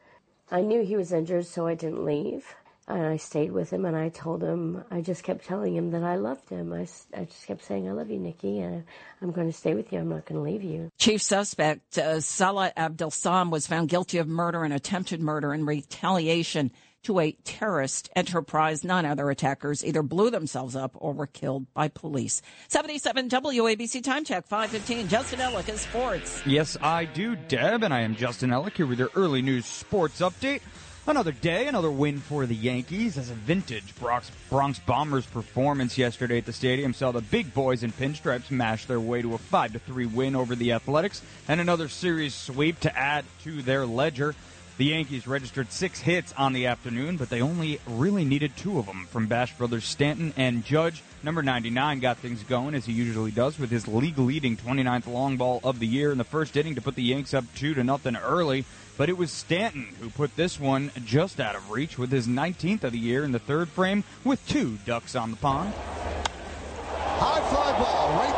I 0.50 0.62
knew 0.62 0.82
he 0.82 0.96
was 0.96 1.12
injured, 1.12 1.46
so 1.46 1.68
I 1.68 1.76
didn't 1.76 2.04
leave. 2.04 2.56
And 2.90 3.06
I 3.06 3.18
stayed 3.18 3.52
with 3.52 3.72
him 3.72 3.84
and 3.84 3.96
I 3.96 4.08
told 4.08 4.42
him, 4.42 4.82
I 4.90 5.00
just 5.00 5.22
kept 5.22 5.46
telling 5.46 5.76
him 5.76 5.92
that 5.92 6.02
I 6.02 6.16
loved 6.16 6.48
him. 6.48 6.72
I, 6.72 6.88
I 7.16 7.24
just 7.24 7.46
kept 7.46 7.62
saying, 7.62 7.88
I 7.88 7.92
love 7.92 8.10
you, 8.10 8.18
Nikki, 8.18 8.58
and 8.58 8.82
I'm 9.22 9.30
going 9.30 9.46
to 9.46 9.56
stay 9.56 9.74
with 9.74 9.92
you. 9.92 10.00
I'm 10.00 10.08
not 10.08 10.26
going 10.26 10.44
to 10.44 10.50
leave 10.50 10.64
you. 10.64 10.90
Chief 10.98 11.22
suspect 11.22 11.98
uh, 11.98 12.20
Salah 12.20 12.72
Abdeslam 12.76 13.50
was 13.50 13.68
found 13.68 13.90
guilty 13.90 14.18
of 14.18 14.26
murder 14.26 14.64
and 14.64 14.74
attempted 14.74 15.20
murder 15.20 15.54
in 15.54 15.66
retaliation 15.66 16.72
to 17.04 17.20
a 17.20 17.32
terrorist 17.44 18.10
enterprise. 18.14 18.84
None 18.84 19.06
other 19.06 19.30
attackers 19.30 19.84
either 19.84 20.02
blew 20.02 20.30
themselves 20.30 20.76
up 20.76 20.92
or 20.96 21.12
were 21.12 21.26
killed 21.26 21.72
by 21.72 21.88
police. 21.88 22.42
77 22.68 23.28
WABC 23.28 24.02
Time 24.02 24.24
Check 24.24 24.46
515. 24.46 25.08
Justin 25.08 25.40
Ellick 25.40 25.68
is 25.68 25.80
sports. 25.80 26.42
Yes, 26.44 26.76
I 26.82 27.04
do, 27.04 27.36
Deb, 27.36 27.84
and 27.84 27.94
I 27.94 28.00
am 28.00 28.16
Justin 28.16 28.50
Ellick 28.50 28.76
here 28.76 28.86
with 28.86 28.98
your 28.98 29.10
early 29.14 29.42
news 29.42 29.66
sports 29.66 30.20
update. 30.20 30.60
Another 31.10 31.32
day, 31.32 31.66
another 31.66 31.90
win 31.90 32.20
for 32.20 32.46
the 32.46 32.54
Yankees 32.54 33.18
as 33.18 33.30
a 33.30 33.34
vintage 33.34 33.96
Bronx, 33.96 34.30
Bronx 34.48 34.78
Bombers 34.78 35.26
performance 35.26 35.98
yesterday 35.98 36.38
at 36.38 36.46
the 36.46 36.52
stadium 36.52 36.94
saw 36.94 37.10
the 37.10 37.20
big 37.20 37.52
boys 37.52 37.82
in 37.82 37.90
pinstripes 37.90 38.48
mash 38.48 38.84
their 38.84 39.00
way 39.00 39.20
to 39.20 39.34
a 39.34 39.38
5 39.38 39.82
3 39.84 40.06
win 40.06 40.36
over 40.36 40.54
the 40.54 40.70
Athletics 40.70 41.20
and 41.48 41.60
another 41.60 41.88
series 41.88 42.32
sweep 42.32 42.78
to 42.78 42.96
add 42.96 43.24
to 43.42 43.60
their 43.60 43.86
ledger. 43.86 44.36
The 44.78 44.84
Yankees 44.84 45.26
registered 45.26 45.72
six 45.72 45.98
hits 46.00 46.32
on 46.38 46.52
the 46.52 46.66
afternoon, 46.66 47.16
but 47.16 47.28
they 47.28 47.42
only 47.42 47.80
really 47.88 48.24
needed 48.24 48.56
two 48.56 48.78
of 48.78 48.86
them 48.86 49.06
from 49.10 49.26
Bash 49.26 49.52
brothers 49.58 49.84
Stanton 49.84 50.32
and 50.36 50.64
Judge. 50.64 51.02
Number 51.24 51.42
99 51.42 51.98
got 51.98 52.18
things 52.18 52.44
going 52.44 52.76
as 52.76 52.86
he 52.86 52.92
usually 52.92 53.32
does 53.32 53.58
with 53.58 53.70
his 53.70 53.88
league 53.88 54.16
leading 54.16 54.56
29th 54.56 55.08
long 55.08 55.36
ball 55.36 55.60
of 55.64 55.80
the 55.80 55.88
year 55.88 56.12
in 56.12 56.18
the 56.18 56.24
first 56.24 56.56
inning 56.56 56.76
to 56.76 56.80
put 56.80 56.94
the 56.94 57.02
Yanks 57.02 57.34
up 57.34 57.44
2 57.56 57.74
to 57.74 57.82
nothing 57.82 58.14
early. 58.16 58.64
But 59.00 59.08
it 59.08 59.16
was 59.16 59.32
Stanton 59.32 59.88
who 59.98 60.10
put 60.10 60.36
this 60.36 60.60
one 60.60 60.92
just 61.06 61.40
out 61.40 61.56
of 61.56 61.70
reach 61.70 61.96
with 61.96 62.12
his 62.12 62.28
19th 62.28 62.84
of 62.84 62.92
the 62.92 62.98
year 62.98 63.24
in 63.24 63.32
the 63.32 63.38
third 63.38 63.70
frame 63.70 64.04
with 64.24 64.46
two 64.46 64.76
ducks 64.84 65.16
on 65.16 65.30
the 65.30 65.38
pond. 65.38 65.72
High 65.72 67.40
fly 67.48 67.78
ball, 67.78 68.29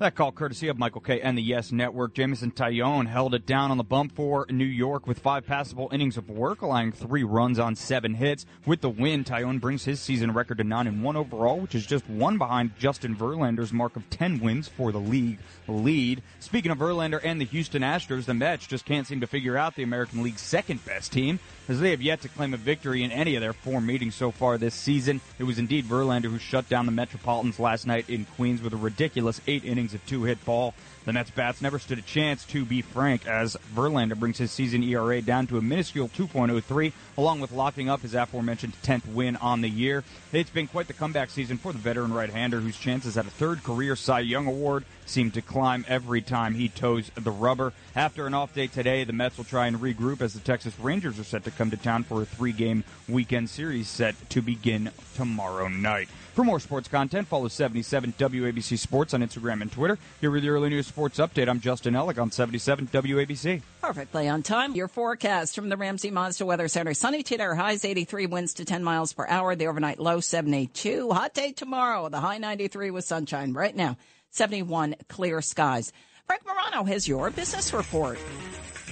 That 0.00 0.14
call 0.14 0.32
courtesy 0.32 0.68
of 0.68 0.78
Michael 0.78 1.02
Kay 1.02 1.20
and 1.20 1.36
the 1.36 1.42
Yes 1.42 1.72
Network. 1.72 2.14
Jameson 2.14 2.52
Taillon 2.52 3.06
held 3.06 3.34
it 3.34 3.44
down 3.44 3.70
on 3.70 3.76
the 3.76 3.84
bump 3.84 4.16
for 4.16 4.46
New 4.48 4.64
York 4.64 5.06
with 5.06 5.18
five 5.18 5.46
passable 5.46 5.90
innings 5.92 6.16
of 6.16 6.30
work, 6.30 6.62
allowing 6.62 6.90
three 6.90 7.22
runs 7.22 7.58
on 7.58 7.76
seven 7.76 8.14
hits. 8.14 8.46
With 8.64 8.80
the 8.80 8.88
win, 8.88 9.24
Taillon 9.24 9.60
brings 9.60 9.84
his 9.84 10.00
season 10.00 10.32
record 10.32 10.56
to 10.56 10.64
nine 10.64 10.86
and 10.86 11.04
one 11.04 11.18
overall, 11.18 11.60
which 11.60 11.74
is 11.74 11.84
just 11.84 12.08
one 12.08 12.38
behind 12.38 12.78
Justin 12.78 13.14
Verlander's 13.14 13.74
mark 13.74 13.94
of 13.94 14.08
ten 14.08 14.40
wins 14.40 14.68
for 14.68 14.90
the 14.90 14.98
league 14.98 15.38
lead. 15.68 16.22
Speaking 16.38 16.70
of 16.70 16.78
Verlander 16.78 17.20
and 17.22 17.38
the 17.38 17.44
Houston 17.44 17.82
Astros, 17.82 18.24
the 18.24 18.32
Mets 18.32 18.66
just 18.66 18.86
can't 18.86 19.06
seem 19.06 19.20
to 19.20 19.26
figure 19.26 19.58
out 19.58 19.76
the 19.76 19.82
American 19.82 20.22
League's 20.22 20.40
second 20.40 20.82
best 20.86 21.12
team, 21.12 21.38
as 21.70 21.78
they 21.78 21.90
have 21.90 22.02
yet 22.02 22.20
to 22.20 22.28
claim 22.28 22.52
a 22.52 22.56
victory 22.56 23.04
in 23.04 23.12
any 23.12 23.36
of 23.36 23.40
their 23.40 23.52
four 23.52 23.80
meetings 23.80 24.16
so 24.16 24.32
far 24.32 24.58
this 24.58 24.74
season. 24.74 25.20
It 25.38 25.44
was 25.44 25.60
indeed 25.60 25.84
Verlander 25.84 26.24
who 26.24 26.38
shut 26.38 26.68
down 26.68 26.84
the 26.84 26.92
Metropolitans 26.92 27.60
last 27.60 27.86
night 27.86 28.10
in 28.10 28.24
Queens 28.24 28.60
with 28.60 28.72
a 28.72 28.76
ridiculous 28.76 29.40
eight 29.46 29.64
innings 29.64 29.94
of 29.94 30.04
two 30.04 30.24
hit 30.24 30.44
ball. 30.44 30.74
The 31.04 31.12
Mets 31.12 31.30
bats 31.30 31.62
never 31.62 31.78
stood 31.78 31.98
a 31.98 32.02
chance, 32.02 32.44
to 32.46 32.64
be 32.64 32.82
frank, 32.82 33.26
as 33.26 33.56
Verlander 33.74 34.18
brings 34.18 34.36
his 34.36 34.50
season 34.50 34.82
ERA 34.82 35.22
down 35.22 35.46
to 35.46 35.56
a 35.56 35.62
minuscule 35.62 36.08
2.03, 36.08 36.92
along 37.16 37.40
with 37.40 37.52
locking 37.52 37.88
up 37.88 38.02
his 38.02 38.14
aforementioned 38.14 38.74
10th 38.82 39.06
win 39.06 39.36
on 39.36 39.60
the 39.60 39.70
year. 39.70 40.04
It's 40.32 40.50
been 40.50 40.66
quite 40.66 40.88
the 40.88 40.92
comeback 40.92 41.30
season 41.30 41.56
for 41.56 41.72
the 41.72 41.78
veteran 41.78 42.12
right-hander, 42.12 42.60
whose 42.60 42.76
chances 42.76 43.16
at 43.16 43.26
a 43.26 43.30
third 43.30 43.64
career 43.64 43.96
Cy 43.96 44.20
Young 44.20 44.46
Award 44.46 44.84
seem 45.06 45.30
to 45.32 45.42
climb 45.42 45.84
every 45.88 46.20
time 46.20 46.54
he 46.54 46.68
toes 46.68 47.10
the 47.14 47.30
rubber. 47.30 47.72
After 47.96 48.26
an 48.26 48.34
off 48.34 48.54
day 48.54 48.66
today, 48.66 49.04
the 49.04 49.12
Mets 49.12 49.38
will 49.38 49.44
try 49.44 49.66
and 49.66 49.78
regroup 49.78 50.20
as 50.20 50.34
the 50.34 50.40
Texas 50.40 50.78
Rangers 50.78 51.18
are 51.18 51.24
set 51.24 51.44
to 51.44 51.50
come 51.60 51.70
to 51.70 51.76
town 51.76 52.02
for 52.02 52.22
a 52.22 52.24
three-game 52.24 52.82
weekend 53.06 53.50
series 53.50 53.86
set 53.86 54.14
to 54.30 54.40
begin 54.40 54.90
tomorrow 55.14 55.68
night. 55.68 56.08
For 56.32 56.42
more 56.42 56.58
sports 56.58 56.88
content, 56.88 57.28
follow 57.28 57.48
77 57.48 58.14
WABC 58.16 58.78
Sports 58.78 59.12
on 59.12 59.20
Instagram 59.20 59.60
and 59.60 59.70
Twitter. 59.70 59.98
Here 60.22 60.30
with 60.30 60.42
your 60.42 60.54
early 60.54 60.70
news 60.70 60.86
sports 60.86 61.18
update, 61.18 61.50
I'm 61.50 61.60
Justin 61.60 61.92
Ellick 61.92 62.18
on 62.18 62.30
77 62.30 62.86
WABC. 62.86 63.60
Perfectly 63.82 64.26
on 64.26 64.42
time. 64.42 64.74
Your 64.74 64.88
forecast 64.88 65.54
from 65.54 65.68
the 65.68 65.76
Ramsey 65.76 66.10
Mazda 66.10 66.46
Weather 66.46 66.66
Center. 66.66 66.94
Sunny 66.94 67.22
today, 67.22 67.44
highs 67.54 67.84
83, 67.84 68.24
winds 68.24 68.54
to 68.54 68.64
10 68.64 68.82
miles 68.82 69.12
per 69.12 69.26
hour. 69.26 69.54
The 69.54 69.66
overnight 69.66 69.98
low 69.98 70.20
72. 70.20 71.10
Hot 71.10 71.34
day 71.34 71.52
tomorrow. 71.52 72.08
The 72.08 72.20
high 72.20 72.38
93 72.38 72.90
with 72.90 73.04
sunshine. 73.04 73.52
Right 73.52 73.76
now, 73.76 73.98
71 74.30 74.96
clear 75.10 75.42
skies. 75.42 75.92
Frank 76.26 76.40
Morano 76.46 76.84
has 76.84 77.06
your 77.06 77.28
business 77.28 77.74
report. 77.74 78.18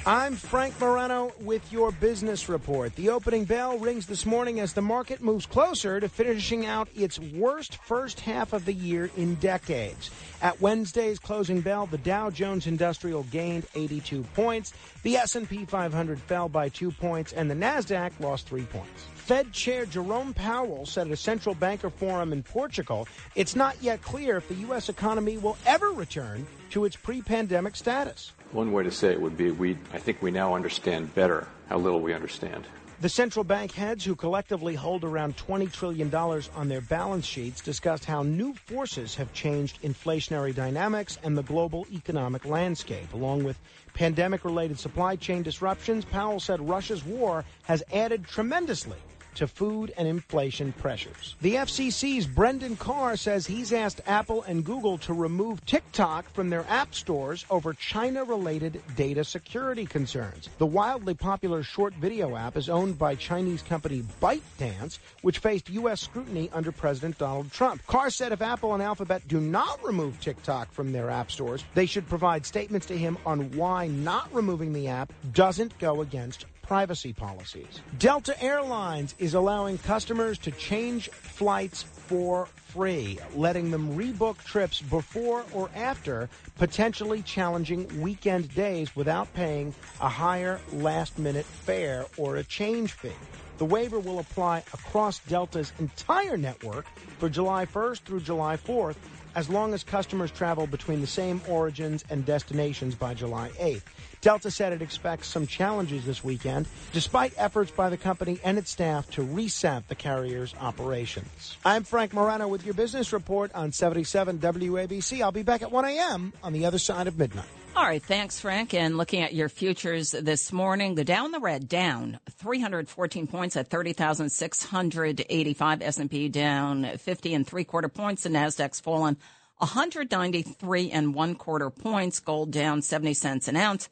I'm 0.09 0.37
Frank 0.37 0.81
Morano 0.81 1.33
with 1.39 1.71
your 1.71 1.93
business 1.93 2.49
report. 2.49 2.97
The 2.97 3.11
opening 3.11 3.45
bell 3.45 3.77
rings 3.77 4.07
this 4.07 4.25
morning 4.25 4.59
as 4.59 4.73
the 4.73 4.81
market 4.81 5.21
moves 5.21 5.45
closer 5.45 6.01
to 6.01 6.09
finishing 6.09 6.65
out 6.65 6.89
its 6.97 7.19
worst 7.19 7.77
first 7.85 8.21
half 8.21 8.55
of 8.55 8.65
the 8.65 8.73
year 8.73 9.11
in 9.19 9.35
decades. 9.35 10.11
At 10.41 10.63
Wednesday's 10.63 11.19
closing 11.19 11.61
bell, 11.61 11.85
the 11.85 11.99
Dow 11.99 12.31
Jones 12.31 12.67
Industrial 12.67 13.23
gained 13.25 13.67
82 13.75 14.23
points, 14.35 14.73
the 15.03 15.17
S&P 15.17 15.67
500 15.67 16.19
fell 16.19 16.49
by 16.49 16.71
2 16.71 16.91
points, 16.91 17.35
and 17.35 17.51
the 17.51 17.55
Nasdaq 17.55 18.13
lost 18.19 18.49
3 18.49 18.63
points. 18.63 19.05
Fed 19.15 19.53
Chair 19.53 19.85
Jerome 19.85 20.33
Powell 20.33 20.87
said 20.87 21.09
at 21.09 21.13
a 21.13 21.17
central 21.17 21.55
banker 21.55 21.91
forum 21.91 22.33
in 22.33 22.43
Portugal, 22.43 23.07
it's 23.35 23.55
not 23.55 23.77
yet 23.83 24.01
clear 24.01 24.39
if 24.39 24.49
the 24.49 24.55
U.S. 24.55 24.89
economy 24.89 25.37
will 25.37 25.59
ever 25.67 25.91
return 25.91 26.47
to 26.71 26.87
its 26.87 26.97
pre-pandemic 26.97 27.77
status. 27.77 28.33
One 28.53 28.73
way 28.73 28.83
to 28.83 28.91
say 28.91 29.11
it 29.11 29.21
would 29.21 29.37
be 29.37 29.51
we 29.51 29.77
I 29.93 29.99
think 29.99 30.23
we 30.23 30.31
now 30.31 30.55
understand 30.55 31.15
better 31.15 31.47
how 31.69 31.79
little 31.79 32.01
we 32.01 32.15
understand. 32.15 32.67
The 33.01 33.09
central 33.09 33.45
bank 33.45 33.71
heads, 33.73 34.05
who 34.05 34.17
collectively 34.17 34.75
hold 34.75 35.05
around 35.05 35.37
$20 35.37 35.73
trillion 35.73 36.13
on 36.13 36.69
their 36.69 36.81
balance 36.81 37.25
sheets, 37.25 37.61
discussed 37.61 38.05
how 38.05 38.25
new 38.25 38.55
forces 38.55 39.15
have 39.15 39.33
changed 39.33 39.81
inflationary 39.83 40.53
dynamics 40.53 41.17
and 41.23 41.39
the 41.39 41.45
global 41.45 41.87
economic 41.93 42.45
landscape. 42.45 43.13
Along 43.13 43.45
with 43.45 43.57
pandemic 43.95 44.45
related 44.45 44.81
supply 44.81 45.15
chain 45.15 45.45
disruptions, 45.45 46.05
Powell 46.07 46.41
said 46.41 46.69
Russia's 46.69 47.05
war 47.05 47.45
has 47.63 47.85
added 47.93 48.27
tremendously 48.27 48.99
to 49.39 49.47
food 49.47 49.93
and 49.97 50.09
inflation 50.09 50.73
pressures. 50.73 51.37
The 51.41 51.55
FCC's 51.55 52.27
Brendan 52.27 52.77
Carr 52.77 53.17
says 53.17 53.47
he's 53.47 53.73
asked 53.73 54.01
Apple 54.05 54.43
and 54.43 54.65
Google 54.65 54.99
to 54.99 55.13
remove 55.13 55.65
TikTok 55.65 56.29
from 56.35 56.51
their 56.51 56.67
app 56.69 56.93
stores 56.93 57.47
over 57.49 57.73
China 57.73 58.25
related 58.25 58.83
data 58.97 59.23
security 59.23 59.87
concerns. 59.87 60.49
The 60.59 60.67
wildly 60.67 61.15
popular 61.15 61.63
short 61.63 61.95
video 61.95 62.37
app 62.37 62.57
is 62.57 62.69
owned 62.69 62.99
by 62.99 63.15
Chinese 63.15 63.63
company 63.63 64.03
ByteDance, 64.21 64.99
which 65.23 65.39
faced 65.39 65.71
U.S. 65.71 66.01
scrutiny 66.01 66.51
under 66.53 66.73
President 66.73 67.17
Donald 67.19 67.53
Trump. 67.53 67.87
Carr 67.87 68.11
said 68.11 68.33
if 68.33 68.43
Apple 68.43 68.75
and 68.75 68.83
Alphabet 68.83 69.23
do 69.29 69.41
not 69.41 69.83
remove 69.85 70.21
TikTok 70.21 70.73
from 70.73 70.91
their 70.91 71.11
app 71.11 71.31
stores, 71.31 71.63
they 71.75 71.87
should 71.87 72.09
provide 72.09 72.45
statements 72.45 72.87
to 72.87 72.99
him 72.99 73.17
on 73.25 73.53
why 73.53 73.87
not 73.87 74.35
removing 74.35 74.73
the 74.73 74.89
app 74.89 75.13
doesn't 75.33 75.79
go 75.79 76.01
against 76.01 76.47
privacy 76.69 77.15
policies. 77.15 77.81
Delta 77.99 78.41
Airlines 78.45 79.15
is 79.19 79.33
allowing 79.33 79.79
customers 79.79 80.37
to 80.37 80.51
change 80.51 81.09
flights 81.09 81.83
for 81.83 82.45
free, 82.45 83.19
letting 83.35 83.71
them 83.71 83.97
rebook 83.97 84.37
trips 84.45 84.83
before 84.83 85.47
or 85.55 85.71
after 85.75 86.29
potentially 86.59 87.23
challenging 87.23 88.03
weekend 88.03 88.55
days 88.55 88.95
without 88.95 89.33
paying 89.33 89.75
a 90.03 90.11
higher 90.11 90.61
last 90.71 91.19
minute 91.19 91.47
fare 91.47 92.05
or 92.19 92.37
a 92.37 92.45
change 92.45 92.93
fee. 92.93 93.13
The 93.57 93.65
waiver 93.65 93.99
will 93.99 94.19
apply 94.19 94.59
across 94.75 95.21
Delta's 95.21 95.73
entire 95.79 96.37
network 96.37 96.85
for 97.19 97.31
July 97.31 97.65
1st 97.65 98.01
through 98.01 98.21
July 98.21 98.59
4th, 98.59 98.97
as 99.35 99.49
long 99.49 99.73
as 99.73 99.83
customers 99.83 100.31
travel 100.31 100.67
between 100.67 101.01
the 101.01 101.07
same 101.07 101.41
origins 101.49 102.05
and 102.11 102.27
destinations 102.27 102.95
by 102.95 103.15
July 103.15 103.49
8th. 103.59 103.83
Delta 104.29 104.51
said 104.51 104.75
it 104.75 104.83
expects 104.83 105.27
some 105.27 105.47
challenges 105.47 106.05
this 106.05 106.23
weekend, 106.23 106.69
despite 106.93 107.33
efforts 107.39 107.71
by 107.71 107.89
the 107.89 107.97
company 107.97 108.39
and 108.45 108.59
its 108.59 108.71
staff 108.71 109.09
to 109.13 109.23
reset 109.23 109.89
the 109.89 109.95
carrier's 109.95 110.55
operations. 110.61 111.57
I'm 111.65 111.83
Frank 111.83 112.13
Morano 112.13 112.47
with 112.47 112.63
your 112.63 112.75
business 112.75 113.15
report 113.15 113.51
on 113.55 113.73
77 113.73 114.39
WABC. 114.39 115.23
I'll 115.23 115.33
be 115.33 115.45
back 115.45 115.63
at 115.63 115.73
1 115.73 115.85
a.m. 115.87 116.35
on 116.43 116.53
the 116.53 116.67
other 116.67 116.79
side 116.79 117.07
of 117.07 117.19
midnight. 117.19 117.47
All 117.75 117.85
right, 117.85 118.03
thanks, 118.03 118.39
Frank. 118.39 118.75
And 118.75 118.99
looking 118.99 119.23
at 119.23 119.33
your 119.33 119.49
futures 119.49 120.11
this 120.11 120.53
morning, 120.53 120.95
the 120.95 121.05
Dow 121.05 121.25
and 121.25 121.33
the 121.33 121.41
Red 121.41 121.67
down 121.67 122.21
314 122.31 123.29
points 123.29 123.57
at 123.57 123.71
30,685. 123.71 125.81
S&P 125.81 126.29
down 126.29 126.99
50 126.99 127.33
and 127.33 127.47
three 127.47 127.65
quarter 127.65 127.89
points. 127.89 128.25
The 128.25 128.29
Nasdaq's 128.29 128.79
fallen 128.79 129.17
193 129.57 130.91
and 130.91 131.15
one 131.15 131.35
quarter 131.35 131.71
points. 131.71 132.21
Gold 132.21 132.51
down 132.51 132.83
70 132.83 133.15
cents 133.15 133.49
an 133.49 133.57
ounce. 133.57 133.89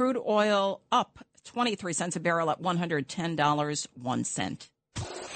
Crude 0.00 0.16
oil 0.26 0.80
up 0.90 1.18
23 1.44 1.92
cents 1.92 2.16
a 2.16 2.20
barrel 2.20 2.50
at 2.50 2.62
$110 2.62 3.86
one 3.96 4.24
cent. 4.24 4.70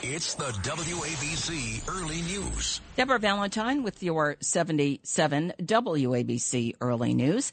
It's 0.03 0.33
the 0.33 0.44
WABC 0.44 1.87
Early 1.87 2.22
News. 2.22 2.81
Deborah 2.96 3.18
Valentine 3.18 3.83
with 3.83 4.03
your 4.03 4.37
77 4.40 5.53
WABC 5.61 6.77
Early 6.81 7.12
News. 7.12 7.53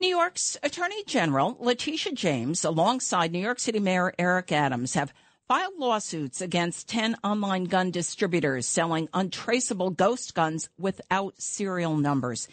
New 0.00 0.08
York's 0.08 0.56
Attorney 0.62 1.04
General 1.04 1.58
Letitia 1.60 2.14
James, 2.14 2.64
alongside 2.64 3.32
New 3.32 3.38
York 3.38 3.60
City 3.60 3.78
Mayor 3.78 4.14
Eric 4.18 4.50
Adams, 4.50 4.94
have 4.94 5.12
filed 5.48 5.74
lawsuits 5.76 6.40
against 6.40 6.88
10 6.88 7.16
online 7.22 7.64
gun 7.64 7.90
distributors 7.90 8.66
selling 8.66 9.10
untraceable 9.12 9.90
ghost 9.90 10.34
guns 10.34 10.70
without 10.78 11.34
serial 11.38 11.98
numbers. 11.98 12.48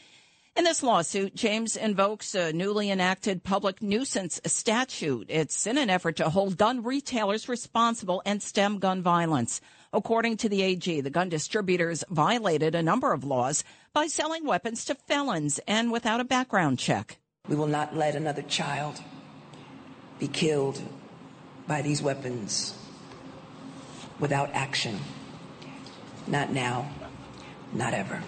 In 0.56 0.66
this 0.66 0.84
lawsuit, 0.84 1.34
James 1.34 1.76
invokes 1.76 2.36
a 2.36 2.54
newly 2.54 2.92
enacted 2.92 3.44
public 3.44 3.82
nuisance 3.82 4.40
statute. 4.46 5.26
It's 5.28 5.66
in 5.66 5.80
an 5.80 5.90
effort 5.90 6.18
to 6.18 6.30
hold 6.30 6.58
gun 6.58 6.84
retailers 6.84 7.50
responsible 7.50 8.22
and 8.24 8.42
stem 8.42 8.78
gun 8.78 9.02
violence. 9.02 9.62
According 9.94 10.38
to 10.38 10.50
the 10.50 10.62
AG, 10.62 11.02
the 11.02 11.10
gun 11.10 11.28
distributors 11.28 12.04
violated 12.08 12.76
a 12.76 12.84
number 12.84 13.14
of 13.14 13.24
laws 13.24 13.64
by 13.94 14.06
selling 14.06 14.46
weapons 14.46 14.86
to 14.86 14.94
felons 14.94 15.60
and 15.68 15.92
without 15.92 16.20
a 16.20 16.24
background 16.24 16.78
check. 16.78 17.18
We 17.50 17.56
will 17.56 17.66
not 17.66 17.96
let 17.96 18.16
another 18.16 18.44
child 18.44 19.02
be 20.20 20.28
killed 20.28 20.80
by 21.68 21.82
these 21.82 22.04
weapons 22.04 22.78
without 24.20 24.52
action. 24.54 25.00
Not 26.28 26.52
now, 26.52 26.92
not 27.74 27.96
ever. 27.96 28.22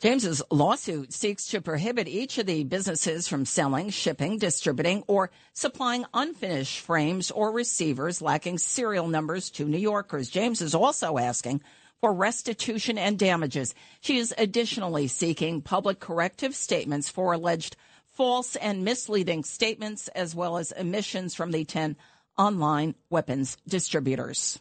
James's 0.00 0.40
lawsuit 0.50 1.12
seeks 1.12 1.48
to 1.48 1.60
prohibit 1.60 2.08
each 2.08 2.38
of 2.38 2.46
the 2.46 2.64
businesses 2.64 3.28
from 3.28 3.44
selling, 3.44 3.90
shipping, 3.90 4.38
distributing, 4.38 5.04
or 5.06 5.30
supplying 5.52 6.06
unfinished 6.14 6.80
frames 6.80 7.30
or 7.30 7.52
receivers 7.52 8.22
lacking 8.22 8.56
serial 8.56 9.08
numbers 9.08 9.50
to 9.50 9.66
New 9.66 9.76
Yorkers. 9.76 10.30
James 10.30 10.62
is 10.62 10.74
also 10.74 11.18
asking 11.18 11.60
for 12.00 12.14
restitution 12.14 12.96
and 12.96 13.18
damages. 13.18 13.74
She 14.00 14.16
is 14.16 14.34
additionally 14.38 15.06
seeking 15.06 15.60
public 15.60 16.00
corrective 16.00 16.54
statements 16.54 17.10
for 17.10 17.34
alleged 17.34 17.76
false 18.10 18.56
and 18.56 18.82
misleading 18.82 19.44
statements 19.44 20.08
as 20.08 20.34
well 20.34 20.56
as 20.56 20.72
emissions 20.72 21.34
from 21.34 21.50
the 21.50 21.66
10 21.66 21.94
online 22.38 22.94
weapons 23.10 23.58
distributors. 23.68 24.58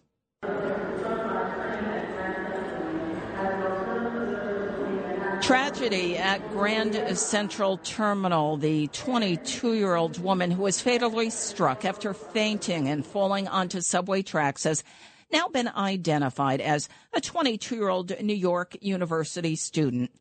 Tragedy 5.49 6.15
at 6.15 6.47
Grand 6.51 7.17
Central 7.17 7.77
Terminal. 7.77 8.57
The 8.57 8.85
22 8.89 9.73
year 9.73 9.95
old 9.95 10.19
woman 10.19 10.51
who 10.51 10.61
was 10.61 10.79
fatally 10.79 11.31
struck 11.31 11.85
after 11.85 12.13
fainting 12.13 12.87
and 12.87 13.03
falling 13.03 13.47
onto 13.47 13.81
subway 13.81 14.21
tracks 14.21 14.65
has 14.65 14.83
now 15.33 15.47
been 15.47 15.67
identified 15.67 16.61
as 16.61 16.87
a 17.13 17.19
22 17.19 17.75
year 17.75 17.89
old 17.89 18.21
New 18.21 18.35
York 18.35 18.77
University 18.79 19.55
student. 19.55 20.11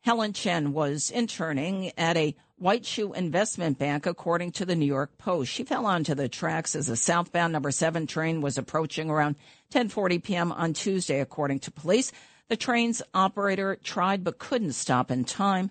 Helen 0.00 0.32
Chen 0.32 0.72
was 0.72 1.12
interning 1.12 1.92
at 1.96 2.16
a 2.16 2.34
White 2.56 2.84
Shoe 2.84 3.12
Investment 3.12 3.78
Bank, 3.78 4.06
according 4.06 4.50
to 4.52 4.66
the 4.66 4.74
New 4.74 4.86
York 4.86 5.18
Post. 5.18 5.52
She 5.52 5.62
fell 5.62 5.86
onto 5.86 6.16
the 6.16 6.28
tracks 6.28 6.74
as 6.74 6.88
a 6.88 6.96
southbound 6.96 7.52
number 7.52 7.70
seven 7.70 8.08
train 8.08 8.40
was 8.40 8.58
approaching 8.58 9.08
around 9.08 9.36
10:40 9.72 10.20
p.m. 10.20 10.50
on 10.50 10.72
Tuesday, 10.72 11.20
according 11.20 11.60
to 11.60 11.70
police. 11.70 12.10
The 12.48 12.56
train's 12.56 13.02
operator 13.12 13.76
tried 13.82 14.24
but 14.24 14.38
couldn't 14.38 14.72
stop 14.72 15.10
in 15.10 15.24
time. 15.24 15.70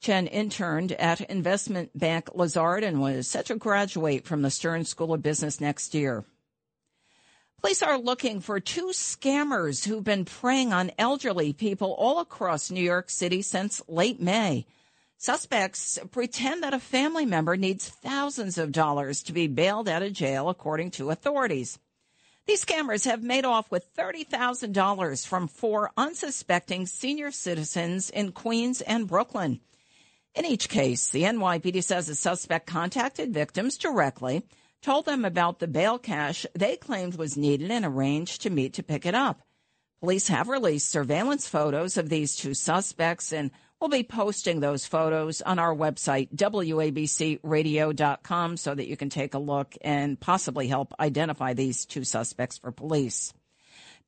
Chen 0.00 0.26
interned 0.26 0.92
at 0.92 1.20
investment 1.22 1.96
bank 1.98 2.30
Lazard 2.34 2.84
and 2.84 3.00
was 3.00 3.28
set 3.28 3.46
to 3.46 3.56
graduate 3.56 4.26
from 4.26 4.42
the 4.42 4.50
Stern 4.50 4.84
School 4.84 5.14
of 5.14 5.22
Business 5.22 5.60
next 5.60 5.94
year. 5.94 6.24
Police 7.60 7.82
are 7.82 7.98
looking 7.98 8.40
for 8.40 8.60
two 8.60 8.90
scammers 8.92 9.84
who've 9.84 10.04
been 10.04 10.24
preying 10.24 10.72
on 10.72 10.92
elderly 10.98 11.52
people 11.52 11.92
all 11.92 12.20
across 12.20 12.70
New 12.70 12.82
York 12.82 13.10
City 13.10 13.42
since 13.42 13.82
late 13.88 14.20
May. 14.20 14.66
Suspects 15.16 15.98
pretend 16.12 16.62
that 16.62 16.74
a 16.74 16.78
family 16.78 17.26
member 17.26 17.56
needs 17.56 17.88
thousands 17.88 18.58
of 18.58 18.70
dollars 18.70 19.24
to 19.24 19.32
be 19.32 19.48
bailed 19.48 19.88
out 19.88 20.04
of 20.04 20.12
jail, 20.12 20.48
according 20.48 20.92
to 20.92 21.10
authorities. 21.10 21.80
These 22.48 22.64
scammers 22.64 23.04
have 23.04 23.22
made 23.22 23.44
off 23.44 23.70
with 23.70 23.94
$30,000 23.94 25.26
from 25.26 25.48
four 25.48 25.90
unsuspecting 25.98 26.86
senior 26.86 27.30
citizens 27.30 28.08
in 28.08 28.32
Queens 28.32 28.80
and 28.80 29.06
Brooklyn. 29.06 29.60
In 30.34 30.46
each 30.46 30.70
case, 30.70 31.10
the 31.10 31.24
NYPD 31.24 31.84
says 31.84 32.06
the 32.06 32.14
suspect 32.14 32.66
contacted 32.66 33.34
victims 33.34 33.76
directly 33.76 34.46
told 34.80 35.04
them 35.04 35.26
about 35.26 35.58
the 35.58 35.68
bail 35.68 35.98
cash 35.98 36.46
they 36.54 36.78
claimed 36.78 37.16
was 37.16 37.36
needed 37.36 37.70
and 37.70 37.84
arranged 37.84 38.40
to 38.40 38.50
meet 38.50 38.72
to 38.72 38.82
pick 38.82 39.04
it 39.04 39.14
up. 39.14 39.42
Police 40.00 40.28
have 40.28 40.48
released 40.48 40.88
surveillance 40.88 41.46
photos 41.46 41.98
of 41.98 42.08
these 42.08 42.34
two 42.34 42.54
suspects 42.54 43.30
and 43.30 43.50
will 43.80 43.88
be 43.88 44.02
posting 44.02 44.58
those 44.60 44.84
photos 44.86 45.40
on 45.42 45.58
our 45.58 45.74
website, 45.74 46.34
WABCRadio.com, 46.34 48.56
so 48.56 48.74
that 48.74 48.88
you 48.88 48.96
can 48.96 49.10
take 49.10 49.34
a 49.34 49.38
look 49.38 49.76
and 49.82 50.18
possibly 50.18 50.68
help 50.68 50.94
identify 50.98 51.52
these 51.54 51.86
two 51.86 52.04
suspects 52.04 52.58
for 52.58 52.72
police. 52.72 53.32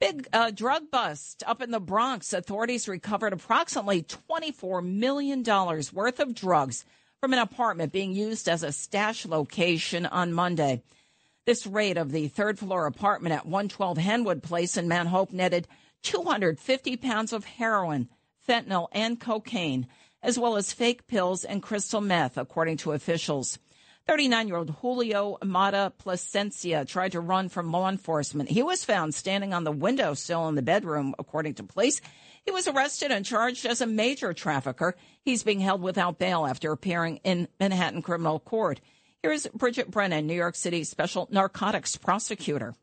Big 0.00 0.26
uh, 0.32 0.50
drug 0.50 0.90
bust 0.90 1.44
up 1.46 1.60
in 1.60 1.70
the 1.70 1.78
Bronx. 1.78 2.32
Authorities 2.32 2.88
recovered 2.88 3.34
approximately 3.34 4.02
$24 4.30 4.84
million 4.84 5.44
worth 5.44 6.20
of 6.20 6.34
drugs 6.34 6.86
from 7.20 7.34
an 7.34 7.38
apartment 7.38 7.92
being 7.92 8.12
used 8.12 8.48
as 8.48 8.62
a 8.62 8.72
stash 8.72 9.26
location 9.26 10.06
on 10.06 10.32
Monday. 10.32 10.82
This 11.44 11.66
raid 11.66 11.98
of 11.98 12.12
the 12.12 12.28
third 12.28 12.58
floor 12.58 12.86
apartment 12.86 13.34
at 13.34 13.44
112 13.44 13.98
Henwood 13.98 14.42
Place 14.42 14.78
in 14.78 14.88
Mount 14.88 15.08
Hope 15.08 15.32
netted 15.32 15.68
250 16.02 16.96
pounds 16.96 17.34
of 17.34 17.44
heroin, 17.44 18.08
fentanyl, 18.50 18.88
and 18.90 19.20
cocaine, 19.20 19.86
as 20.22 20.38
well 20.38 20.56
as 20.56 20.72
fake 20.72 21.06
pills 21.06 21.44
and 21.44 21.62
crystal 21.62 22.00
meth, 22.00 22.36
according 22.36 22.76
to 22.78 22.92
officials. 22.92 23.58
39 24.08 24.48
year 24.48 24.56
old 24.56 24.70
Julio 24.70 25.38
Mata 25.44 25.92
Plasencia 25.98 26.84
tried 26.84 27.12
to 27.12 27.20
run 27.20 27.48
from 27.48 27.70
law 27.70 27.88
enforcement. 27.88 28.50
He 28.50 28.62
was 28.62 28.84
found 28.84 29.14
standing 29.14 29.54
on 29.54 29.62
the 29.62 29.70
windowsill 29.70 30.48
in 30.48 30.56
the 30.56 30.62
bedroom, 30.62 31.14
according 31.18 31.54
to 31.54 31.62
police. 31.62 32.00
He 32.44 32.50
was 32.50 32.66
arrested 32.66 33.12
and 33.12 33.24
charged 33.24 33.66
as 33.66 33.80
a 33.80 33.86
major 33.86 34.32
trafficker. 34.32 34.96
He's 35.22 35.44
being 35.44 35.60
held 35.60 35.80
without 35.80 36.18
bail 36.18 36.44
after 36.44 36.72
appearing 36.72 37.20
in 37.22 37.46
Manhattan 37.60 38.02
criminal 38.02 38.40
court. 38.40 38.80
Here's 39.22 39.46
Bridget 39.48 39.90
Brennan, 39.90 40.26
New 40.26 40.34
York 40.34 40.56
City 40.56 40.82
special 40.82 41.28
narcotics 41.30 41.96
prosecutor. 41.96 42.74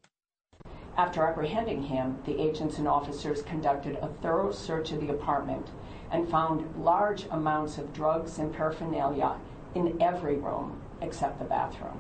After 0.97 1.21
apprehending 1.21 1.83
him, 1.83 2.17
the 2.25 2.41
agents 2.41 2.79
and 2.79 2.87
officers 2.87 3.43
conducted 3.43 3.97
a 4.01 4.09
thorough 4.23 4.51
search 4.51 4.91
of 4.91 4.99
the 4.99 5.13
apartment 5.13 5.67
and 6.11 6.27
found 6.27 6.83
large 6.83 7.25
amounts 7.29 7.77
of 7.77 7.93
drugs 7.93 8.39
and 8.39 8.51
paraphernalia 8.51 9.35
in 9.75 10.01
every 10.01 10.37
room 10.37 10.81
except 11.01 11.37
the 11.37 11.45
bathroom. 11.45 11.99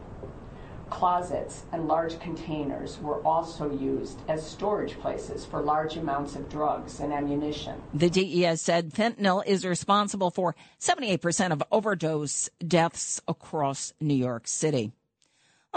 Closets 0.89 1.63
and 1.71 1.87
large 1.87 2.19
containers 2.19 2.97
were 2.99 3.21
also 3.23 3.69
used 3.69 4.19
as 4.27 4.43
storage 4.43 4.97
places 4.99 5.45
for 5.45 5.61
large 5.61 5.97
amounts 5.97 6.35
of 6.35 6.49
drugs 6.49 6.99
and 6.99 7.13
ammunition. 7.13 7.75
The 7.93 8.09
DEA 8.09 8.55
said 8.55 8.93
fentanyl 8.93 9.45
is 9.45 9.65
responsible 9.65 10.31
for 10.31 10.55
78% 10.79 11.51
of 11.51 11.61
overdose 11.71 12.49
deaths 12.65 13.21
across 13.27 13.93
New 13.99 14.15
York 14.15 14.47
City. 14.47 14.93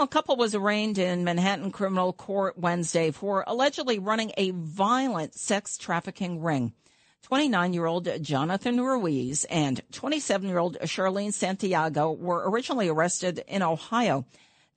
A 0.01 0.07
couple 0.07 0.35
was 0.35 0.55
arraigned 0.55 0.97
in 0.97 1.23
Manhattan 1.23 1.69
criminal 1.69 2.11
court 2.11 2.57
Wednesday 2.57 3.11
for 3.11 3.43
allegedly 3.45 3.99
running 3.99 4.31
a 4.35 4.49
violent 4.49 5.35
sex 5.35 5.77
trafficking 5.77 6.41
ring. 6.41 6.73
29 7.21 7.73
year 7.73 7.85
old 7.85 8.09
Jonathan 8.23 8.81
Ruiz 8.81 9.45
and 9.45 9.79
27 9.91 10.49
year 10.49 10.57
old 10.57 10.79
Charlene 10.79 11.31
Santiago 11.31 12.11
were 12.11 12.49
originally 12.49 12.89
arrested 12.89 13.43
in 13.47 13.61
Ohio 13.61 14.25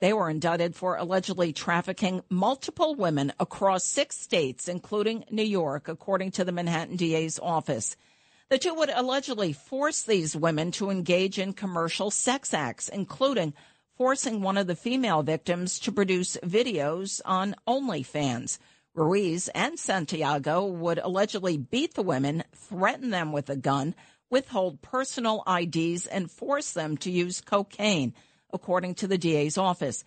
they 0.01 0.13
were 0.13 0.29
indicted 0.29 0.75
for 0.77 0.97
allegedly 0.99 1.55
trafficking 1.55 2.23
multiple 2.29 2.95
women 2.95 3.33
across 3.41 3.87
six 3.87 4.19
states, 4.19 4.69
including 4.69 5.25
New 5.31 5.43
York, 5.43 5.89
according 5.89 6.33
to 6.33 6.45
the 6.45 6.53
Manhattan 6.53 6.97
DA's 6.97 7.39
office. 7.43 7.97
The 8.51 8.59
two 8.59 8.75
would 8.75 8.91
allegedly 8.91 9.55
force 9.55 10.03
these 10.03 10.37
women 10.37 10.71
to 10.73 10.91
engage 10.91 11.39
in 11.39 11.55
commercial 11.55 12.11
sex 12.11 12.53
acts, 12.53 12.91
including 12.91 13.55
forcing 13.97 14.41
one 14.41 14.57
of 14.57 14.67
the 14.67 14.77
female 14.77 15.23
victims 15.23 15.79
to 15.81 15.93
produce 15.93 16.37
videos 16.43 17.21
on 17.25 17.55
OnlyFans. 17.67 18.59
Ruiz 18.95 19.49
and 19.49 19.79
Santiago 19.79 20.67
would 20.67 20.99
allegedly 20.99 21.57
beat 21.57 21.95
the 21.95 22.03
women, 22.03 22.45
threaten 22.55 23.11
them 23.11 23.33
with 23.33 23.51
a 23.51 23.57
gun, 23.57 23.95
withhold 24.31 24.83
personal 24.83 25.43
IDs, 25.49 26.07
and 26.07 26.31
force 26.31 26.73
them 26.73 26.97
to 26.99 27.11
use 27.11 27.41
cocaine 27.41 28.15
according 28.53 28.95
to 28.95 29.09
the 29.09 29.19
DA's 29.19 29.59
office. 29.59 30.05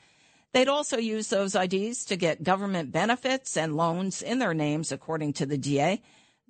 They'd 0.53 0.69
also 0.69 0.97
use 0.97 1.27
those 1.27 1.55
IDs 1.55 2.05
to 2.05 2.15
get 2.15 2.43
government 2.43 2.91
benefits 2.91 3.57
and 3.57 3.75
loans 3.75 4.21
in 4.21 4.39
their 4.39 4.53
names, 4.53 4.91
according 4.91 5.33
to 5.33 5.45
the 5.45 5.57
DA. 5.57 6.01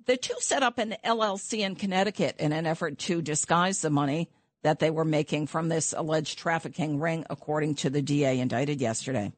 The 0.06 0.16
two 0.16 0.36
set 0.38 0.62
up 0.62 0.78
an 0.78 0.96
LLC 1.04 1.58
in 1.58 1.74
Connecticut 1.74 2.36
in 2.38 2.52
an 2.52 2.66
effort 2.66 2.98
to 3.00 3.20
disguise 3.20 3.80
the 3.80 3.90
money 3.90 4.30
that 4.68 4.80
they 4.80 4.90
were 4.90 5.04
making 5.04 5.46
from 5.46 5.70
this 5.70 5.94
alleged 5.96 6.38
trafficking 6.38 7.00
ring, 7.00 7.24
according 7.30 7.74
to 7.74 7.88
the 7.88 8.02
DA 8.02 8.38
indicted 8.38 8.82
yesterday. 8.82 9.32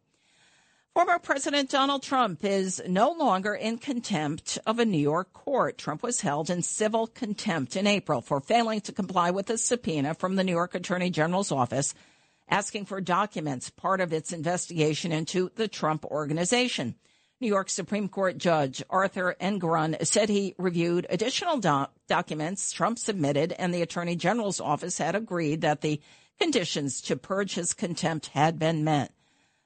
Former 0.92 1.20
President 1.20 1.70
Donald 1.70 2.02
Trump 2.02 2.44
is 2.44 2.82
no 2.88 3.12
longer 3.12 3.54
in 3.54 3.78
contempt 3.78 4.58
of 4.66 4.80
a 4.80 4.84
New 4.84 4.98
York 4.98 5.32
court. 5.32 5.78
Trump 5.78 6.02
was 6.02 6.20
held 6.20 6.50
in 6.50 6.62
civil 6.62 7.06
contempt 7.06 7.76
in 7.76 7.86
April 7.86 8.20
for 8.20 8.40
failing 8.40 8.80
to 8.80 8.92
comply 8.92 9.30
with 9.30 9.48
a 9.50 9.56
subpoena 9.56 10.14
from 10.14 10.34
the 10.34 10.42
New 10.42 10.50
York 10.50 10.74
Attorney 10.74 11.10
General's 11.10 11.52
office 11.52 11.94
asking 12.48 12.86
for 12.86 13.00
documents, 13.00 13.70
part 13.70 14.00
of 14.00 14.12
its 14.12 14.32
investigation 14.32 15.12
into 15.12 15.52
the 15.54 15.68
Trump 15.68 16.04
organization. 16.06 16.96
New 17.40 17.48
York 17.48 17.70
Supreme 17.70 18.08
Court 18.08 18.38
Judge 18.38 18.82
Arthur 18.90 19.34
Engoron 19.40 20.04
said 20.06 20.28
he 20.28 20.54
reviewed 20.58 21.06
additional 21.08 21.58
doc- 21.58 21.92
documents 22.06 22.72
Trump 22.72 22.98
submitted, 22.98 23.52
and 23.52 23.72
the 23.72 23.82
Attorney 23.82 24.16
General's 24.16 24.60
office 24.60 24.98
had 24.98 25.14
agreed 25.14 25.62
that 25.62 25.80
the 25.80 26.00
conditions 26.38 27.00
to 27.02 27.16
purge 27.16 27.54
his 27.54 27.72
contempt 27.72 28.28
had 28.28 28.58
been 28.58 28.84
met. 28.84 29.12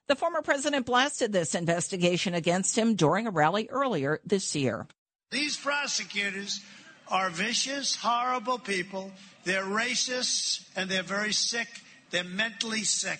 The 0.07 0.17
former 0.17 0.43
president 0.43 0.87
blasted 0.87 1.33
this 1.33 1.55
investigation 1.55 2.35
against 2.35 2.77
him 2.77 2.95
during 2.95 3.27
a 3.27 3.31
rally 3.31 3.69
earlier 3.71 4.21
this 4.25 4.55
year. 4.55 4.87
These 5.31 5.57
prosecutors 5.57 6.61
are 7.09 7.31
vicious, 7.31 7.97
horrible 7.97 8.59
people. 8.59 9.11
They're 9.45 9.65
racists 9.65 10.69
and 10.77 10.91
they're 10.91 11.03
very 11.03 11.33
sick 11.33 11.69
they're 12.15 12.23
mentally 12.23 12.85
sick. 12.85 13.19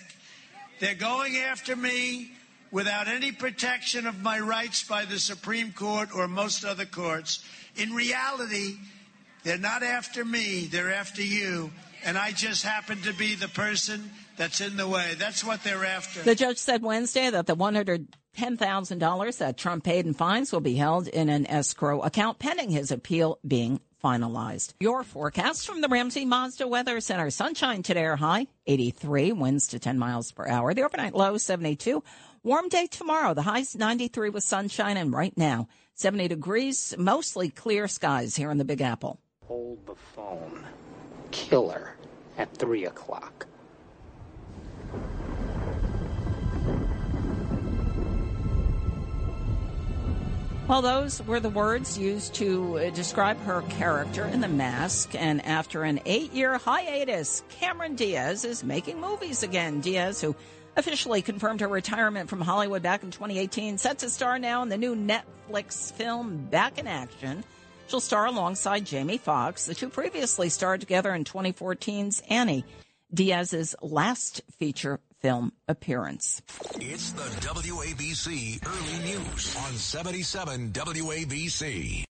They're 0.79 0.95
going 0.95 1.35
after 1.35 1.75
me 1.75 2.31
without 2.75 3.07
any 3.07 3.31
protection 3.31 4.05
of 4.05 4.21
my 4.21 4.37
rights 4.37 4.83
by 4.83 5.05
the 5.05 5.17
Supreme 5.17 5.71
Court 5.71 6.09
or 6.13 6.27
most 6.27 6.65
other 6.65 6.83
courts. 6.83 7.41
In 7.77 7.93
reality, 7.93 8.75
they're 9.45 9.57
not 9.57 9.81
after 9.81 10.25
me, 10.25 10.67
they're 10.69 10.93
after 10.93 11.21
you. 11.21 11.71
And 12.03 12.17
I 12.17 12.33
just 12.33 12.65
happen 12.65 13.01
to 13.03 13.13
be 13.13 13.35
the 13.35 13.47
person 13.47 14.11
that's 14.35 14.59
in 14.59 14.75
the 14.75 14.89
way. 14.89 15.13
That's 15.17 15.41
what 15.41 15.63
they're 15.63 15.85
after. 15.85 16.21
The 16.21 16.35
judge 16.35 16.57
said 16.57 16.83
Wednesday 16.83 17.29
that 17.29 17.47
the 17.47 17.55
$110,000 17.55 19.37
that 19.37 19.57
Trump 19.57 19.85
paid 19.85 20.05
in 20.05 20.13
fines 20.13 20.51
will 20.51 20.59
be 20.59 20.75
held 20.75 21.07
in 21.07 21.29
an 21.29 21.47
escrow 21.47 22.01
account 22.01 22.39
pending 22.39 22.71
his 22.71 22.91
appeal 22.91 23.39
being 23.47 23.79
finalized. 24.05 24.73
Your 24.79 25.03
forecast 25.03 25.65
from 25.65 25.81
the 25.81 25.87
Ramsey 25.87 26.25
Mazda 26.25 26.67
Weather 26.67 26.99
Center. 26.99 27.31
Sunshine 27.31 27.81
today 27.81 28.05
are 28.05 28.17
high 28.17 28.47
83, 28.67 29.31
winds 29.31 29.67
to 29.67 29.79
10 29.79 29.97
miles 29.97 30.31
per 30.31 30.45
hour. 30.45 30.75
The 30.75 30.83
overnight 30.83 31.15
low 31.15 31.37
72. 31.37 32.03
Warm 32.45 32.69
day 32.69 32.85
tomorrow. 32.85 33.33
The 33.33 33.41
high's 33.41 33.75
93 33.75 34.29
with 34.29 34.43
sunshine 34.43 34.97
and 34.97 35.11
right 35.11 35.35
now 35.35 35.67
70 35.95 36.27
degrees, 36.27 36.93
mostly 36.95 37.49
clear 37.49 37.87
skies 37.87 38.35
here 38.35 38.51
in 38.51 38.59
the 38.59 38.63
Big 38.63 38.81
Apple. 38.81 39.19
Hold 39.47 39.83
the 39.87 39.95
phone. 39.95 40.63
Killer 41.31 41.95
at 42.37 42.55
3 42.55 42.85
o'clock. 42.85 43.47
Well, 50.67 50.81
those 50.83 51.23
were 51.23 51.39
the 51.39 51.49
words 51.49 51.97
used 51.97 52.35
to 52.35 52.77
uh, 52.77 52.89
describe 52.91 53.39
her 53.41 53.61
character 53.69 54.25
in 54.25 54.41
The 54.41 54.47
Mask. 54.47 55.13
And 55.13 55.43
after 55.45 55.83
an 55.83 55.99
eight 56.05 56.31
year 56.33 56.59
hiatus, 56.59 57.43
Cameron 57.49 57.95
Diaz 57.95 58.45
is 58.45 58.63
making 58.63 58.99
movies 58.99 59.41
again. 59.41 59.81
Diaz, 59.81 60.21
who 60.21 60.35
officially 60.75 61.21
confirmed 61.21 61.61
her 61.61 61.67
retirement 61.67 62.29
from 62.29 62.41
Hollywood 62.41 62.81
back 62.81 63.03
in 63.03 63.11
2018, 63.11 63.77
set 63.77 63.99
to 63.99 64.09
star 64.09 64.39
now 64.39 64.61
in 64.63 64.69
the 64.69 64.77
new 64.77 64.95
Netflix 64.95 65.91
film 65.93 66.47
Back 66.49 66.77
in 66.77 66.87
Action. 66.87 67.43
She'll 67.87 67.99
star 67.99 68.25
alongside 68.25 68.85
Jamie 68.85 69.17
Foxx. 69.17 69.65
The 69.65 69.75
two 69.75 69.89
previously 69.89 70.49
starred 70.49 70.81
together 70.81 71.13
in 71.13 71.23
2014's 71.23 72.21
Annie, 72.29 72.65
Diaz's 73.13 73.75
last 73.81 74.41
feature 74.57 74.99
film 75.21 75.53
appearance. 75.67 76.41
It's 76.75 77.11
the 77.11 77.23
WABC 77.23 78.65
Early 78.65 79.11
News 79.11 79.55
on 79.55 79.73
77 79.73 80.71
WABC. 80.71 82.03